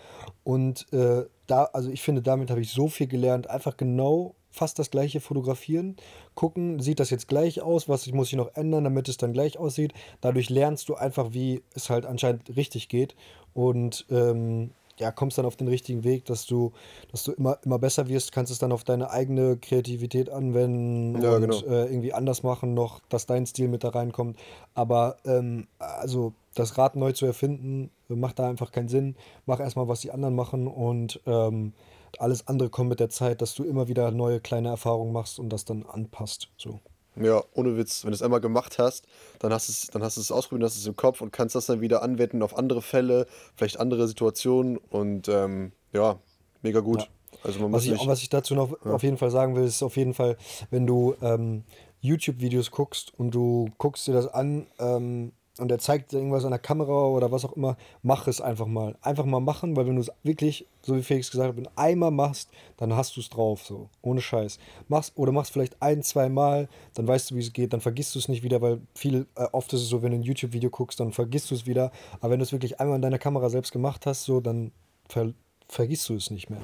Und 0.45 0.93
äh, 0.93 1.27
da, 1.47 1.65
also 1.73 1.91
ich 1.91 2.03
finde, 2.03 2.23
damit 2.23 2.51
habe 2.51 2.61
ich 2.61 2.73
so 2.73 2.89
viel 2.89 3.07
gelernt, 3.07 3.49
einfach 3.49 3.77
genau 3.77 4.35
fast 4.59 4.79
das 4.79 4.91
gleiche 4.91 5.21
fotografieren, 5.21 5.97
gucken, 6.35 6.81
sieht 6.81 7.01
das 7.01 7.11
jetzt 7.11 7.29
gleich 7.29 7.63
aus, 7.63 7.89
was 7.89 8.07
muss 8.09 8.29
ich 8.29 8.37
noch 8.37 8.55
ändern, 8.55 8.85
damit 8.85 9.09
es 9.09 9.17
dann 9.17 9.33
gleich 9.33 9.59
aussieht. 9.59 9.95
Dadurch 10.21 10.51
lernst 10.51 10.89
du 10.89 10.95
einfach, 10.97 11.33
wie 11.33 11.63
es 11.75 11.89
halt 11.91 12.05
anscheinend 12.05 12.57
richtig 12.57 12.89
geht. 12.89 13.15
Und 13.55 14.05
ähm, 14.11 14.71
ja, 14.99 15.13
kommst 15.13 15.39
dann 15.39 15.47
auf 15.47 15.57
den 15.57 15.69
richtigen 15.69 16.05
Weg, 16.05 16.25
dass 16.25 16.47
du, 16.47 16.73
dass 17.13 17.23
du 17.25 17.33
immer, 17.33 17.59
immer 17.65 17.79
besser 17.79 18.09
wirst, 18.09 18.33
kannst 18.33 18.51
es 18.51 18.59
dann 18.59 18.73
auf 18.73 18.85
deine 18.85 19.11
eigene 19.11 19.57
Kreativität 19.57 20.29
anwenden 20.29 21.23
Ja, 21.23 21.37
und 21.37 21.43
genau. 21.43 21.57
äh, 21.65 21.85
irgendwie 21.87 22.13
anders 22.13 22.43
machen 22.43 22.75
noch, 22.75 23.01
dass 23.09 23.27
dein 23.27 23.47
Stil 23.47 23.69
mit 23.69 23.85
da 23.85 23.91
reinkommt. 23.91 24.37
Aber 24.75 25.17
ähm, 25.25 25.69
also 25.79 26.33
das 26.55 26.77
Rad 26.79 26.97
neu 26.97 27.13
zu 27.13 27.27
erfinden, 27.27 27.91
macht 28.09 28.39
da 28.41 28.49
einfach 28.49 28.73
keinen 28.73 28.89
Sinn. 28.89 29.15
Mach 29.47 29.61
erstmal, 29.61 29.87
was 29.87 30.01
die 30.01 30.11
anderen 30.11 30.35
machen 30.35 30.67
und 30.67 31.21
ähm, 31.27 31.73
alles 32.19 32.47
andere 32.49 32.71
kommt 32.71 32.89
mit 32.91 33.01
der 33.01 33.09
Zeit, 33.11 33.43
dass 33.43 33.55
du 33.55 33.65
immer 33.65 33.89
wieder 33.89 34.11
neue 34.11 34.41
kleine 34.41 34.69
Erfahrungen 34.69 35.13
machst 35.13 35.39
und 35.39 35.51
das 35.51 35.65
dann 35.65 35.85
anpasst. 35.85 36.49
So. 36.57 36.81
Ja, 37.17 37.43
ohne 37.55 37.77
Witz. 37.77 38.05
Wenn 38.05 38.13
du 38.13 38.15
es 38.15 38.23
einmal 38.23 38.41
gemacht 38.41 38.79
hast, 38.79 39.07
dann 39.41 39.53
hast 39.53 39.69
du 39.69 39.73
es, 39.73 39.87
dann 39.89 40.03
hast 40.03 40.17
du 40.17 40.21
es 40.21 40.31
ausprobiert, 40.31 40.71
hast 40.71 40.77
es 40.77 40.87
im 40.87 40.97
Kopf 40.97 41.21
und 41.21 41.33
kannst 41.33 41.55
das 41.55 41.67
dann 41.67 41.81
wieder 41.81 42.03
anwenden 42.03 42.43
auf 42.43 42.57
andere 42.57 42.81
Fälle, 42.83 43.27
vielleicht 43.57 43.81
andere 43.81 44.07
Situationen 44.07 44.77
und 44.77 45.29
ähm, 45.29 45.73
ja, 45.93 46.19
mega 46.63 46.81
gut. 46.81 47.01
Ja. 47.01 47.07
Also 47.45 47.61
man 47.61 47.73
Was 47.73 47.83
muss 47.83 47.85
ich, 47.87 47.93
nicht. 47.93 48.07
was 48.09 48.23
ich 48.23 48.29
dazu 48.31 48.55
noch 48.55 48.71
Ja. 48.85 48.93
auf 48.93 49.03
jeden 49.03 49.17
Fall 49.19 49.31
sagen 49.31 49.55
will, 49.57 49.65
ist 49.65 49.83
auf 49.83 49.97
jeden 49.97 50.15
Fall, 50.15 50.37
wenn 50.71 50.87
du 50.87 51.15
ähm, 51.21 51.65
YouTube-Videos 52.01 52.71
guckst 52.71 53.13
und 53.19 53.33
du 53.35 53.69
guckst 53.79 54.07
dir 54.07 54.13
das 54.13 54.27
an 54.29 54.67
ähm, 54.79 55.33
und 55.59 55.71
er 55.71 55.79
zeigt 55.79 56.13
irgendwas 56.13 56.45
an 56.45 56.51
der 56.51 56.59
Kamera 56.59 57.07
oder 57.07 57.33
was 57.33 57.45
auch 57.45 57.55
immer, 57.55 57.77
mach 58.03 58.27
es 58.29 58.41
einfach 58.41 58.67
mal. 58.67 58.97
Einfach 59.03 59.25
mal 59.25 59.41
machen, 59.41 59.77
weil 59.77 59.87
wenn 59.87 59.97
du 59.97 60.03
es 60.03 60.11
wirklich, 60.23 60.67
so 60.83 60.97
wie 60.97 61.03
Felix 61.03 61.31
gesagt 61.31 61.51
hat, 61.51 61.57
wenn 61.57 61.69
einmal 61.77 62.11
machst, 62.11 62.51
dann 62.77 62.95
hast 62.95 63.17
du 63.17 63.21
es 63.21 63.29
drauf, 63.29 63.65
so, 63.65 63.89
ohne 64.03 64.21
Scheiß. 64.21 64.59
Machst 64.89 65.13
oder 65.17 65.33
machst 65.33 65.53
vielleicht 65.53 65.81
ein, 65.81 66.03
zwei 66.03 66.29
Mal, 66.29 66.69
dann 66.95 67.07
weißt 67.07 67.31
du, 67.31 67.35
wie 67.37 67.41
es 67.41 67.53
geht, 67.53 67.73
dann 67.73 67.81
vergisst 67.81 68.15
du 68.15 68.19
es 68.19 68.29
nicht 68.29 68.43
wieder, 68.43 68.61
weil 68.63 68.81
viel, 68.95 69.27
äh, 69.35 69.47
oft 69.53 69.73
ist 69.73 69.83
es 69.83 69.89
so, 69.89 70.03
wenn 70.03 70.13
du 70.13 70.19
ein 70.19 70.23
YouTube-Video 70.23 70.71
guckst, 70.71 71.01
dann 71.01 71.13
vergisst 71.13 71.51
du 71.51 71.55
es 71.55 71.67
wieder. 71.67 71.91
Aber 72.21 72.33
wenn 72.33 72.39
du 72.39 72.45
es 72.45 72.53
wirklich 72.53 72.81
einmal 72.81 72.97
in 72.97 73.03
deiner 73.03 73.19
Kamera 73.19 73.49
selbst 73.51 73.73
gemacht 73.73 74.07
hast, 74.07 74.25
so, 74.25 74.41
dann 74.41 74.73
ver 75.09 75.33
vergisst 75.69 76.09
du 76.09 76.15
es 76.15 76.31
nicht 76.31 76.49
mehr. 76.49 76.63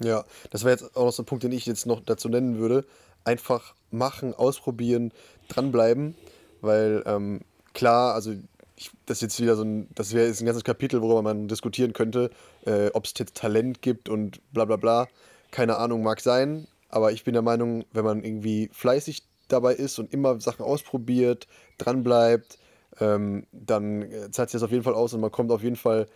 Ja, 0.00 0.24
das 0.50 0.64
wäre 0.64 0.72
jetzt 0.72 0.96
auch 0.96 1.06
noch 1.06 1.12
so 1.12 1.22
ein 1.22 1.26
Punkt, 1.26 1.44
den 1.44 1.52
ich 1.52 1.66
jetzt 1.66 1.86
noch 1.86 2.00
dazu 2.00 2.28
nennen 2.28 2.58
würde. 2.58 2.84
Einfach 3.24 3.74
machen, 3.90 4.34
ausprobieren, 4.34 5.12
dranbleiben, 5.48 6.14
weil 6.60 7.02
ähm, 7.06 7.40
klar, 7.78 8.14
also 8.14 8.32
ich, 8.74 8.90
das 9.06 9.18
ist 9.18 9.22
jetzt 9.22 9.40
wieder 9.40 9.54
so 9.54 9.62
ein, 9.62 9.88
das 9.94 10.12
wäre 10.12 10.26
jetzt 10.26 10.40
ein 10.40 10.46
ganzes 10.46 10.64
Kapitel, 10.64 11.00
worüber 11.00 11.22
man 11.22 11.46
diskutieren 11.46 11.92
könnte, 11.92 12.30
äh, 12.66 12.90
ob 12.92 13.04
es 13.04 13.14
jetzt 13.16 13.36
Talent 13.36 13.82
gibt 13.82 14.08
und 14.08 14.40
bla 14.52 14.64
bla 14.64 14.76
bla. 14.76 15.06
Keine 15.52 15.76
Ahnung, 15.76 16.02
mag 16.02 16.20
sein, 16.20 16.66
aber 16.88 17.12
ich 17.12 17.22
bin 17.22 17.34
der 17.34 17.42
Meinung, 17.42 17.84
wenn 17.92 18.04
man 18.04 18.24
irgendwie 18.24 18.68
fleißig 18.72 19.22
dabei 19.46 19.74
ist 19.74 20.00
und 20.00 20.12
immer 20.12 20.40
Sachen 20.40 20.64
ausprobiert, 20.64 21.46
dranbleibt, 21.78 22.58
ähm, 22.98 23.46
dann 23.52 24.02
äh, 24.02 24.30
zahlt 24.32 24.50
sich 24.50 24.58
das 24.60 24.64
auf 24.64 24.72
jeden 24.72 24.82
Fall 24.82 24.94
aus 24.94 25.14
und 25.14 25.20
man 25.20 25.30
kommt 25.30 25.52
auf 25.52 25.62
jeden 25.62 25.76
Fall 25.76 26.08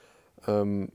ähm, 0.49 0.91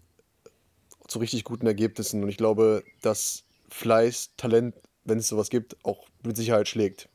zu 1.07 1.19
richtig 1.19 1.45
guten 1.45 1.65
Ergebnissen. 1.65 2.23
Und 2.23 2.29
ich 2.29 2.37
glaube, 2.37 2.83
dass 3.01 3.45
Fleiß, 3.69 4.31
Talent, 4.35 4.75
wenn 5.05 5.19
es 5.19 5.29
sowas 5.29 5.49
gibt, 5.49 5.77
auch 5.85 6.07
mit 6.23 6.35
Sicherheit 6.35 6.67
schlägt. 6.67 7.07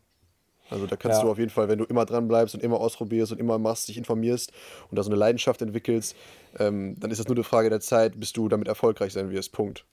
Also 0.73 0.87
da 0.87 0.97
kannst 0.97 1.19
Ja. 1.19 1.25
du 1.25 1.31
auf 1.31 1.38
jeden 1.38 1.50
Fall, 1.50 1.69
wenn 1.69 1.79
du 1.79 1.85
immer 1.85 2.05
dran 2.07 2.26
bleibst 2.29 2.55
und 2.55 2.62
immer 2.62 2.81
ausprobierst 2.81 3.33
und 3.33 3.38
immer 3.38 3.59
machst, 3.59 3.88
dich 3.88 3.99
informierst 3.99 4.52
und 4.91 4.99
da 4.99 5.02
so 5.02 5.11
eine 5.11 5.19
Leidenschaft 5.19 5.61
entwickelst, 5.62 6.17
ähm, 6.59 6.97
dann 6.99 7.11
ist 7.11 7.19
das 7.19 7.29
nur 7.29 7.37
eine 7.37 7.45
Frage 7.45 7.69
der 7.71 7.81
Zeit, 7.81 8.19
bis 8.19 8.33
du 8.33 8.49
damit 8.49 8.69
erfolgreich 8.69 9.12
sein 9.12 9.31
wirst. 9.31 9.52
Punkt. 9.52 9.85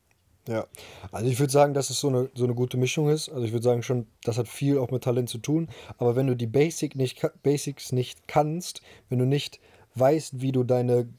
Ja, 0.47 0.65
also 1.11 1.29
ich 1.29 1.39
würde 1.39 1.51
sagen, 1.51 1.73
dass 1.73 1.89
es 1.89 1.99
so 1.99 2.07
eine, 2.07 2.29
so 2.33 2.45
eine 2.45 2.55
gute 2.55 2.77
Mischung 2.77 3.09
ist. 3.09 3.29
Also 3.29 3.43
ich 3.43 3.51
würde 3.51 3.63
sagen 3.63 3.83
schon, 3.83 4.07
das 4.23 4.37
hat 4.37 4.47
viel 4.47 4.79
auch 4.79 4.89
mit 4.89 5.03
Talent 5.03 5.29
zu 5.29 5.37
tun. 5.37 5.67
Aber 5.97 6.15
wenn 6.15 6.27
du 6.27 6.35
die 6.35 6.47
Basic 6.47 6.95
nicht, 6.95 7.21
Basics 7.43 7.91
nicht 7.91 8.27
kannst, 8.27 8.81
wenn 9.09 9.19
du 9.19 9.25
nicht 9.25 9.59
weißt, 9.95 10.41
wie 10.41 10.51
du 10.51 10.63
deine 10.63 11.09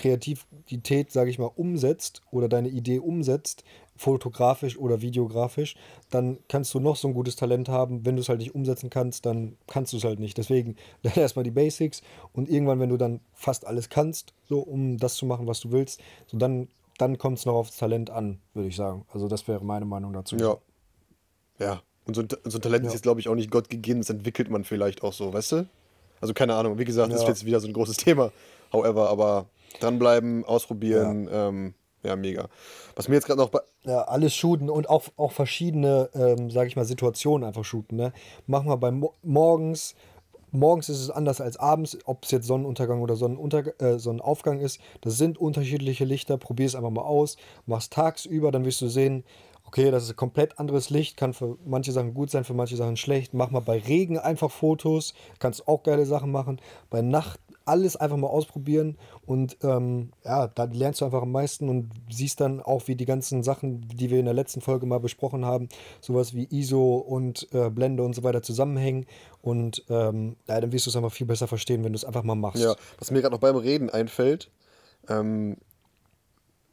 Kreativität, 0.00 1.12
sage 1.12 1.30
ich 1.30 1.38
mal, 1.38 1.50
umsetzt 1.54 2.22
oder 2.30 2.48
deine 2.48 2.68
Idee 2.68 2.98
umsetzt, 2.98 3.64
fotografisch 3.96 4.78
oder 4.78 5.02
videografisch, 5.02 5.76
dann 6.10 6.38
kannst 6.48 6.72
du 6.72 6.80
noch 6.80 6.96
so 6.96 7.06
ein 7.08 7.14
gutes 7.14 7.36
Talent 7.36 7.68
haben. 7.68 8.06
Wenn 8.06 8.16
du 8.16 8.22
es 8.22 8.28
halt 8.28 8.38
nicht 8.38 8.54
umsetzen 8.54 8.88
kannst, 8.90 9.26
dann 9.26 9.56
kannst 9.66 9.92
du 9.92 9.98
es 9.98 10.04
halt 10.04 10.18
nicht. 10.18 10.38
Deswegen 10.38 10.76
lerne 11.02 11.20
erstmal 11.20 11.42
die 11.44 11.50
Basics 11.50 12.02
und 12.32 12.48
irgendwann, 12.48 12.80
wenn 12.80 12.88
du 12.88 12.96
dann 12.96 13.20
fast 13.34 13.66
alles 13.66 13.88
kannst, 13.90 14.32
so 14.48 14.60
um 14.60 14.96
das 14.98 15.16
zu 15.16 15.26
machen, 15.26 15.46
was 15.46 15.60
du 15.60 15.70
willst, 15.70 16.00
so 16.26 16.38
dann, 16.38 16.68
dann 16.98 17.18
kommt 17.18 17.38
es 17.38 17.46
noch 17.46 17.54
aufs 17.54 17.76
Talent 17.76 18.10
an, 18.10 18.38
würde 18.54 18.68
ich 18.68 18.76
sagen. 18.76 19.04
Also 19.12 19.28
das 19.28 19.46
wäre 19.48 19.64
meine 19.64 19.84
Meinung 19.84 20.12
dazu. 20.12 20.36
Ja. 20.36 20.56
Ja. 21.58 21.82
Und 22.06 22.14
so 22.14 22.22
ein, 22.22 22.28
so 22.44 22.58
ein 22.58 22.62
Talent 22.62 22.84
ist 22.86 22.92
Ja. 22.92 22.94
jetzt, 22.94 23.02
glaube 23.02 23.20
ich, 23.20 23.28
auch 23.28 23.34
nicht 23.34 23.50
Gott 23.50 23.68
gegeben. 23.68 24.00
Das 24.00 24.08
entwickelt 24.10 24.48
man 24.50 24.64
vielleicht 24.64 25.02
auch 25.02 25.12
so, 25.12 25.32
weißt 25.32 25.52
du? 25.52 25.68
Also 26.22 26.32
keine 26.34 26.54
Ahnung. 26.54 26.78
Wie 26.78 26.84
gesagt, 26.84 27.12
das 27.12 27.18
ist 27.20 27.24
Ja. 27.24 27.28
jetzt 27.28 27.44
wieder 27.44 27.60
so 27.60 27.66
ein 27.68 27.72
großes 27.74 27.96
Thema. 27.98 28.32
However, 28.72 29.10
aber 29.10 29.46
dranbleiben, 29.78 30.44
ausprobieren, 30.44 31.28
ja, 31.30 31.48
ähm, 31.48 31.74
ja 32.02 32.16
mega. 32.16 32.48
Was 32.96 33.08
mir 33.08 33.14
jetzt 33.16 33.26
gerade 33.26 33.40
noch 33.40 33.50
bei, 33.50 33.60
Ja, 33.84 34.02
alles 34.02 34.34
shooten 34.34 34.70
und 34.70 34.88
auch, 34.88 35.04
auch 35.16 35.32
verschiedene, 35.32 36.10
ähm, 36.14 36.50
sage 36.50 36.68
ich 36.68 36.76
mal, 36.76 36.84
Situationen 36.84 37.46
einfach 37.46 37.64
shooten. 37.64 37.96
Ne? 37.96 38.12
Mach 38.46 38.64
mal 38.64 38.76
beim 38.76 39.00
Mo 39.00 39.14
morgens. 39.22 39.94
Morgens 40.52 40.88
ist 40.88 41.00
es 41.00 41.10
anders 41.10 41.40
als 41.40 41.58
abends, 41.58 41.96
ob 42.06 42.24
es 42.24 42.32
jetzt 42.32 42.46
Sonnenuntergang 42.46 43.02
oder 43.02 43.14
Sonnenunter 43.14 43.80
äh, 43.80 44.00
Sonnenaufgang 44.00 44.58
ist. 44.58 44.80
Das 45.00 45.16
sind 45.16 45.38
unterschiedliche 45.38 46.04
Lichter. 46.04 46.38
Probier 46.38 46.66
es 46.66 46.74
einfach 46.74 46.90
mal 46.90 47.02
aus. 47.02 47.36
Mach's 47.66 47.88
tagsüber, 47.88 48.50
dann 48.50 48.64
wirst 48.64 48.80
du 48.80 48.88
sehen, 48.88 49.22
okay, 49.64 49.92
das 49.92 50.02
ist 50.02 50.10
ein 50.10 50.16
komplett 50.16 50.58
anderes 50.58 50.90
Licht. 50.90 51.16
Kann 51.16 51.34
für 51.34 51.56
manche 51.64 51.92
Sachen 51.92 52.14
gut 52.14 52.32
sein, 52.32 52.42
für 52.42 52.54
manche 52.54 52.74
Sachen 52.74 52.96
schlecht. 52.96 53.32
Mach 53.32 53.52
mal 53.52 53.60
bei 53.60 53.78
Regen 53.78 54.18
einfach 54.18 54.50
Fotos. 54.50 55.14
Kannst 55.38 55.68
auch 55.68 55.84
geile 55.84 56.04
Sachen 56.04 56.32
machen. 56.32 56.60
Bei 56.90 57.00
Nacht 57.00 57.38
alles 57.70 57.96
einfach 57.96 58.16
mal 58.16 58.26
ausprobieren 58.26 58.98
und 59.24 59.56
ähm, 59.62 60.10
ja, 60.24 60.48
da 60.48 60.64
lernst 60.64 61.00
du 61.00 61.04
einfach 61.04 61.22
am 61.22 61.30
meisten 61.30 61.68
und 61.68 61.90
siehst 62.10 62.40
dann 62.40 62.60
auch, 62.60 62.88
wie 62.88 62.96
die 62.96 63.04
ganzen 63.04 63.44
Sachen, 63.44 63.86
die 63.88 64.10
wir 64.10 64.18
in 64.18 64.24
der 64.24 64.34
letzten 64.34 64.60
Folge 64.60 64.86
mal 64.86 64.98
besprochen 64.98 65.44
haben, 65.44 65.68
sowas 66.00 66.34
wie 66.34 66.48
ISO 66.50 66.96
und 66.96 67.46
äh, 67.52 67.70
Blende 67.70 68.02
und 68.02 68.14
so 68.14 68.24
weiter 68.24 68.42
zusammenhängen 68.42 69.06
und 69.40 69.84
ähm, 69.88 70.36
ja, 70.48 70.60
dann 70.60 70.72
wirst 70.72 70.86
du 70.86 70.90
es 70.90 70.96
einfach 70.96 71.12
viel 71.12 71.28
besser 71.28 71.46
verstehen, 71.46 71.84
wenn 71.84 71.92
du 71.92 71.96
es 71.96 72.04
einfach 72.04 72.24
mal 72.24 72.34
machst. 72.34 72.62
ja, 72.62 72.74
was 72.98 73.12
mir 73.12 73.20
gerade 73.20 73.34
noch 73.34 73.40
beim 73.40 73.56
Reden 73.56 73.88
einfällt, 73.88 74.50
ähm, 75.08 75.56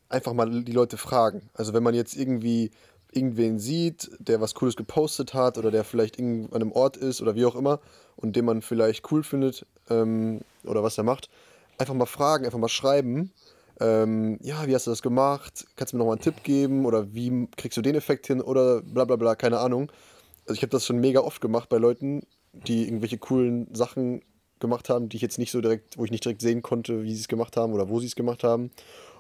einfach 0.10 0.34
mal 0.34 0.64
die 0.64 0.72
Leute 0.72 0.98
fragen. 0.98 1.50
Also 1.54 1.74
wenn 1.74 1.84
man 1.84 1.94
jetzt 1.94 2.16
irgendwie 2.16 2.72
irgendwen 3.12 3.60
sieht, 3.60 4.10
der 4.20 4.42
was 4.42 4.56
Cooles 4.56 4.76
gepostet 4.76 5.34
hat 5.34 5.58
oder 5.58 5.72
der 5.72 5.84
vielleicht 5.84 6.20
an 6.20 6.50
einem 6.54 6.72
Ort 6.72 6.98
ist 6.98 7.22
oder 7.22 7.36
wie 7.36 7.46
auch 7.46 7.56
immer 7.56 7.80
und 8.16 8.36
den 8.36 8.46
man 8.46 8.62
vielleicht 8.62 9.12
cool 9.12 9.24
findet 9.24 9.66
ähm, 9.90 10.42
oder 10.64 10.84
was 10.84 10.98
er 10.98 11.04
macht, 11.04 11.30
einfach 11.78 11.94
mal 11.94 12.06
fragen, 12.06 12.46
einfach 12.46 12.60
mal 12.60 12.68
schreiben. 12.68 13.32
Ähm, 13.80 14.40
ja, 14.42 14.66
wie 14.68 14.74
hast 14.74 14.88
du 14.88 14.92
das 14.92 15.02
gemacht? 15.02 15.66
Kannst 15.76 15.94
du 15.94 15.98
mir 15.98 16.00
noch 16.00 16.08
mal 16.08 16.14
einen 16.14 16.22
Tipp 16.22 16.44
geben? 16.44 16.86
Oder 16.86 17.14
wie 17.14 17.48
kriegst 17.58 17.78
du 17.78 17.82
den 17.82 17.96
Effekt 17.96 18.28
hin? 18.28 18.42
Oder 18.42 18.82
bla 18.82 19.06
bla 19.06 19.16
bla, 19.16 19.36
keine 19.36 19.60
Ahnung. 19.60 19.92
Also 20.46 20.56
ich 20.56 20.62
habe 20.62 20.72
das 20.72 20.86
schon 20.86 21.00
mega 21.00 21.20
oft 21.20 21.42
gemacht 21.42 21.70
bei 21.70 21.78
Leuten, 21.78 22.24
die 22.54 22.86
irgendwelche 22.86 23.18
coolen 23.18 23.68
Sachen 23.76 24.22
gemacht 24.60 24.90
haben, 24.90 25.10
die 25.10 25.18
ich 25.18 25.22
jetzt 25.22 25.38
nicht 25.38 25.52
so 25.52 25.62
direkt, 25.62 25.98
wo 25.98 26.06
ich 26.06 26.12
nicht 26.12 26.26
direkt 26.26 26.42
sehen 26.42 26.64
konnte, 26.64 27.04
wie 27.04 27.14
sie 27.14 27.22
es 27.22 27.28
gemacht 27.28 27.58
haben 27.58 27.74
oder 27.74 27.90
wo 27.90 28.00
sie 28.00 28.08
es 28.08 28.16
gemacht 28.16 28.44
haben. 28.44 28.72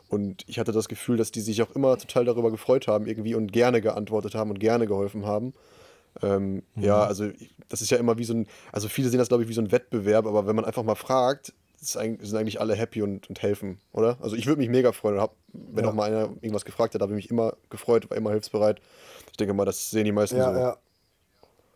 Und 0.10 0.44
ich 0.48 0.60
hatte 0.60 0.72
das 0.72 0.88
Gefühl, 0.88 1.18
dass 1.18 1.32
die 1.32 1.42
sich 1.42 1.62
auch 1.62 1.72
immer 1.72 1.98
total 1.98 2.26
darüber 2.26 2.52
gefreut 2.52 2.88
haben 2.88 3.08
irgendwie 3.08 3.36
und 3.36 3.52
gerne 3.52 3.82
geantwortet 3.82 4.36
haben 4.36 4.50
und 4.52 4.60
gerne 4.60 4.88
geholfen 4.88 5.26
haben. 5.26 5.54
Ähm, 6.22 6.64
Ja, 6.76 7.04
also 7.04 7.30
das 7.70 7.82
ist 7.82 7.90
ja 7.92 7.98
immer 7.98 8.18
wie 8.18 8.24
so 8.24 8.34
ein, 8.34 8.48
also 8.72 8.88
viele 8.88 9.10
sehen 9.10 9.20
das 9.20 9.28
glaube 9.28 9.44
ich 9.44 9.50
wie 9.50 9.54
so 9.54 9.62
ein 9.62 9.72
Wettbewerb, 9.72 10.26
aber 10.26 10.48
wenn 10.48 10.56
man 10.56 10.66
einfach 10.66 10.84
mal 10.84 10.96
fragt, 10.96 11.54
sind 11.80 12.34
eigentlich 12.36 12.60
alle 12.60 12.74
happy 12.76 13.04
und, 13.04 13.30
und 13.30 13.42
helfen, 13.42 13.80
oder? 13.94 14.18
Also 14.20 14.36
ich 14.36 14.48
würde 14.48 14.60
mich 14.60 14.70
mega 14.70 14.94
freuen, 14.94 15.20
hab, 15.22 15.36
wenn 15.54 15.84
Ja. 15.84 15.92
auch 15.92 15.94
mal 15.94 16.06
einer 16.12 16.30
irgendwas 16.42 16.66
gefragt 16.66 16.96
hat, 16.96 17.02
habe 17.02 17.12
ich 17.12 17.18
mich 17.18 17.30
immer 17.30 17.54
gefreut, 17.70 18.10
war 18.10 18.18
immer 18.18 18.32
hilfsbereit. 18.32 18.82
Ich 19.30 19.38
denke 19.38 19.54
mal, 19.54 19.66
das 19.66 19.92
sehen 19.92 20.06
die 20.06 20.12
meisten 20.12 20.38
Ja, 20.38 20.54
so. 20.54 20.60
ja. 20.60 20.78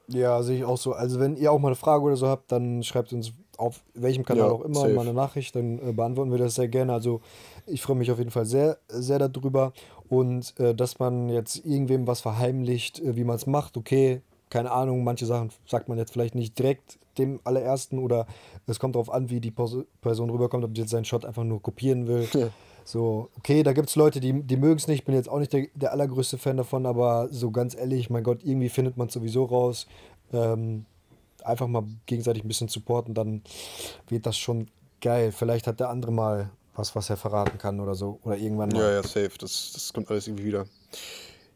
Ja, 0.07 0.43
sehe 0.43 0.57
ich 0.57 0.65
auch 0.65 0.77
so. 0.77 0.93
Also 0.93 1.19
wenn 1.19 1.37
ihr 1.37 1.51
auch 1.51 1.59
mal 1.59 1.69
eine 1.69 1.75
Frage 1.75 2.03
oder 2.03 2.15
so 2.17 2.27
habt, 2.27 2.51
dann 2.51 2.83
schreibt 2.83 3.13
uns 3.13 3.31
auf 3.61 3.81
welchem 3.93 4.25
Kanal 4.25 4.47
Ja, 4.47 4.51
auch 4.51 4.61
immer 4.61 4.81
safe. 4.81 4.93
mal 4.93 5.01
eine 5.01 5.13
Nachricht, 5.13 5.55
dann 5.55 5.79
äh, 5.79 5.91
beantworten 5.93 6.31
wir 6.31 6.37
das 6.39 6.55
sehr 6.55 6.67
gerne. 6.67 6.93
Also 6.93 7.21
ich 7.67 7.81
freue 7.81 7.95
mich 7.95 8.11
auf 8.11 8.17
jeden 8.17 8.31
Fall 8.31 8.45
sehr, 8.45 8.77
sehr 8.89 9.19
darüber. 9.19 9.71
Und 10.09 10.59
äh, 10.59 10.75
dass 10.75 10.99
man 10.99 11.29
jetzt 11.29 11.63
irgendwem 11.65 12.07
was 12.07 12.21
verheimlicht, 12.21 12.99
äh, 12.99 13.15
wie 13.15 13.23
man 13.23 13.35
es 13.35 13.45
macht, 13.47 13.77
okay, 13.77 14.21
keine 14.49 14.71
Ahnung, 14.71 15.03
manche 15.03 15.25
Sachen 15.25 15.49
sagt 15.65 15.87
man 15.87 15.97
jetzt 15.97 16.11
vielleicht 16.11 16.35
nicht 16.35 16.59
direkt 16.59 16.99
dem 17.17 17.39
allerersten 17.43 17.99
oder 17.99 18.25
es 18.67 18.79
kommt 18.79 18.95
darauf 18.95 19.11
an, 19.11 19.29
wie 19.29 19.39
die 19.39 19.51
Person 19.51 20.29
rüberkommt, 20.29 20.63
ob 20.65 20.73
die 20.73 20.81
jetzt 20.81 20.91
seinen 20.91 21.05
Shot 21.05 21.25
einfach 21.25 21.43
nur 21.43 21.61
kopieren 21.61 22.07
will. 22.07 22.27
Ja. 22.33 22.49
So, 22.83 23.29
okay, 23.37 23.63
da 23.63 23.73
gibt 23.73 23.89
es 23.89 23.95
Leute, 23.95 24.19
die, 24.19 24.41
die 24.43 24.57
mögen 24.57 24.77
es 24.77 24.87
nicht. 24.87 24.99
Ich 24.99 25.05
bin 25.05 25.15
jetzt 25.15 25.29
auch 25.29 25.39
nicht 25.39 25.53
der, 25.53 25.67
der 25.75 25.91
allergrößte 25.91 26.37
Fan 26.37 26.57
davon, 26.57 26.85
aber 26.85 27.27
so 27.29 27.51
ganz 27.51 27.75
ehrlich, 27.75 28.09
mein 28.09 28.23
Gott, 28.23 28.43
irgendwie 28.43 28.69
findet 28.69 28.97
man 28.97 29.07
es 29.07 29.13
sowieso 29.13 29.45
raus. 29.45 29.87
Ähm, 30.33 30.85
einfach 31.45 31.67
mal 31.67 31.83
gegenseitig 32.05 32.43
ein 32.43 32.47
bisschen 32.47 32.67
supporten, 32.67 33.13
dann 33.13 33.41
wird 34.07 34.25
das 34.25 34.37
schon 34.37 34.67
geil. 35.01 35.31
Vielleicht 35.31 35.67
hat 35.67 35.79
der 35.79 35.89
andere 35.89 36.11
mal 36.11 36.51
was, 36.75 36.95
was 36.95 37.09
er 37.09 37.17
verraten 37.17 37.57
kann 37.57 37.79
oder 37.79 37.95
so. 37.95 38.19
Oder 38.23 38.37
irgendwann 38.37 38.69
mal. 38.69 38.81
Ja, 38.81 38.91
ja, 38.93 39.03
safe. 39.03 39.31
Das, 39.39 39.71
das 39.73 39.91
kommt 39.93 40.09
alles 40.09 40.27
irgendwie 40.27 40.45
wieder. 40.45 40.65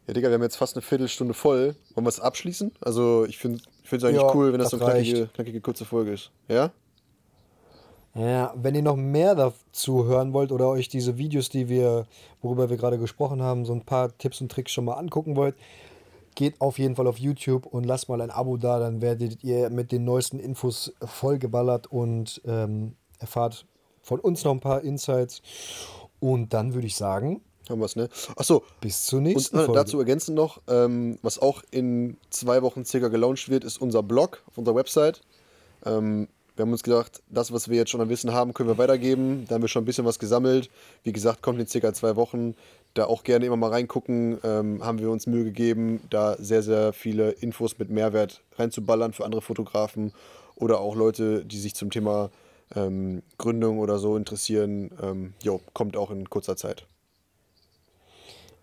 Ja, 0.06 0.14
Digga, 0.14 0.28
wir 0.28 0.34
haben 0.34 0.42
jetzt 0.42 0.56
fast 0.56 0.76
eine 0.76 0.82
Viertelstunde 0.82 1.34
voll. 1.34 1.74
Wollen 1.94 2.04
wir 2.04 2.10
es 2.10 2.20
abschließen? 2.20 2.72
Also, 2.80 3.24
ich 3.24 3.38
finde 3.38 3.60
es 3.90 4.04
eigentlich 4.04 4.16
Ja, 4.16 4.34
cool, 4.34 4.52
wenn 4.52 4.60
das, 4.60 4.70
das 4.70 4.78
so 4.78 4.84
eine 4.84 4.94
knackige, 4.94 5.26
knackige 5.28 5.60
kurze 5.60 5.84
Folge 5.84 6.12
ist. 6.12 6.30
Ja? 6.48 6.70
Ja, 8.14 8.54
wenn 8.56 8.74
ihr 8.74 8.82
noch 8.82 8.96
mehr 8.96 9.34
dazu 9.34 10.06
hören 10.06 10.32
wollt 10.32 10.50
oder 10.50 10.68
euch 10.68 10.88
diese 10.88 11.18
Videos, 11.18 11.50
die 11.50 11.68
wir, 11.68 12.06
worüber 12.40 12.70
wir 12.70 12.76
gerade 12.76 12.98
gesprochen 12.98 13.42
haben, 13.42 13.66
so 13.66 13.74
ein 13.74 13.84
paar 13.84 14.16
Tipps 14.16 14.40
und 14.40 14.50
Tricks 14.50 14.72
schon 14.72 14.86
mal 14.86 14.94
angucken 14.94 15.36
wollt, 15.36 15.54
geht 16.36 16.60
auf 16.60 16.78
jeden 16.78 16.94
Fall 16.94 17.08
auf 17.08 17.18
YouTube 17.18 17.66
und 17.66 17.84
lasst 17.84 18.08
mal 18.08 18.20
ein 18.20 18.30
Abo 18.30 18.56
da, 18.56 18.78
dann 18.78 19.00
werdet 19.00 19.42
ihr 19.42 19.68
mit 19.70 19.90
den 19.90 20.04
neuesten 20.04 20.38
Infos 20.38 20.92
vollgeballert 21.04 21.88
und 21.88 22.40
ähm, 22.44 22.94
erfahrt 23.18 23.66
von 24.02 24.20
uns 24.20 24.44
noch 24.44 24.52
ein 24.52 24.60
paar 24.60 24.82
Insights. 24.82 25.42
Und 26.20 26.54
dann 26.54 26.74
würde 26.74 26.86
ich 26.86 26.96
sagen, 26.96 27.40
Haben 27.68 27.80
wir 27.80 27.86
es, 27.86 27.96
ne? 27.96 28.08
Achso, 28.36 28.62
bis 28.80 29.06
zur 29.06 29.18
und 29.18 29.24
nächsten 29.24 29.56
äh, 29.56 29.64
Folge. 29.64 29.80
dazu 29.80 29.98
ergänzen 29.98 30.34
noch, 30.34 30.62
ähm, 30.68 31.18
was 31.22 31.40
auch 31.40 31.62
in 31.72 32.16
zwei 32.30 32.62
Wochen 32.62 32.84
circa 32.84 33.08
gelauncht 33.08 33.48
wird, 33.48 33.64
ist 33.64 33.80
unser 33.80 34.02
Blog 34.04 34.44
auf 34.46 34.56
unserer 34.58 34.76
Website. 34.76 35.22
Ähm, 35.84 36.28
wir 36.56 36.62
haben 36.62 36.72
uns 36.72 36.82
gedacht, 36.82 37.22
das, 37.28 37.52
was 37.52 37.68
wir 37.68 37.76
jetzt 37.76 37.90
schon 37.90 38.00
an 38.00 38.08
Wissen 38.08 38.32
haben, 38.32 38.54
können 38.54 38.68
wir 38.68 38.78
weitergeben. 38.78 39.44
Da 39.46 39.54
haben 39.54 39.62
wir 39.62 39.68
schon 39.68 39.82
ein 39.82 39.86
bisschen 39.86 40.06
was 40.06 40.18
gesammelt. 40.18 40.70
Wie 41.04 41.12
gesagt, 41.12 41.42
kommt 41.42 41.60
in 41.60 41.66
circa 41.66 41.92
zwei 41.92 42.16
Wochen. 42.16 42.54
Da 42.94 43.04
auch 43.04 43.24
gerne 43.24 43.44
immer 43.44 43.56
mal 43.56 43.70
reingucken. 43.70 44.38
Ähm, 44.42 44.82
haben 44.82 44.98
wir 44.98 45.10
uns 45.10 45.26
Mühe 45.26 45.44
gegeben, 45.44 46.00
da 46.08 46.34
sehr, 46.38 46.62
sehr 46.62 46.94
viele 46.94 47.30
Infos 47.30 47.78
mit 47.78 47.90
Mehrwert 47.90 48.40
reinzuballern 48.56 49.12
für 49.12 49.26
andere 49.26 49.42
Fotografen 49.42 50.12
oder 50.54 50.80
auch 50.80 50.96
Leute, 50.96 51.44
die 51.44 51.58
sich 51.58 51.74
zum 51.74 51.90
Thema 51.90 52.30
ähm, 52.74 53.22
Gründung 53.36 53.78
oder 53.78 53.98
so 53.98 54.16
interessieren. 54.16 54.90
Ähm, 55.02 55.34
jo, 55.42 55.60
kommt 55.74 55.96
auch 55.96 56.10
in 56.10 56.30
kurzer 56.30 56.56
Zeit. 56.56 56.86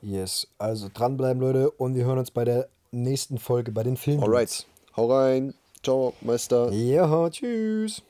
Yes, 0.01 0.47
also 0.57 0.89
dranbleiben, 0.91 1.41
Leute, 1.41 1.69
und 1.69 1.95
wir 1.95 2.05
hören 2.05 2.17
uns 2.17 2.31
bei 2.31 2.43
der 2.43 2.67
nächsten 2.91 3.37
Folge 3.37 3.71
bei 3.71 3.83
den 3.83 3.97
Filmen. 3.97 4.23
Alright, 4.23 4.65
hau 4.97 5.11
rein. 5.11 5.53
Ciao, 5.83 6.13
Meister. 6.21 6.71
Ja, 6.71 7.29
tschüss. 7.29 8.01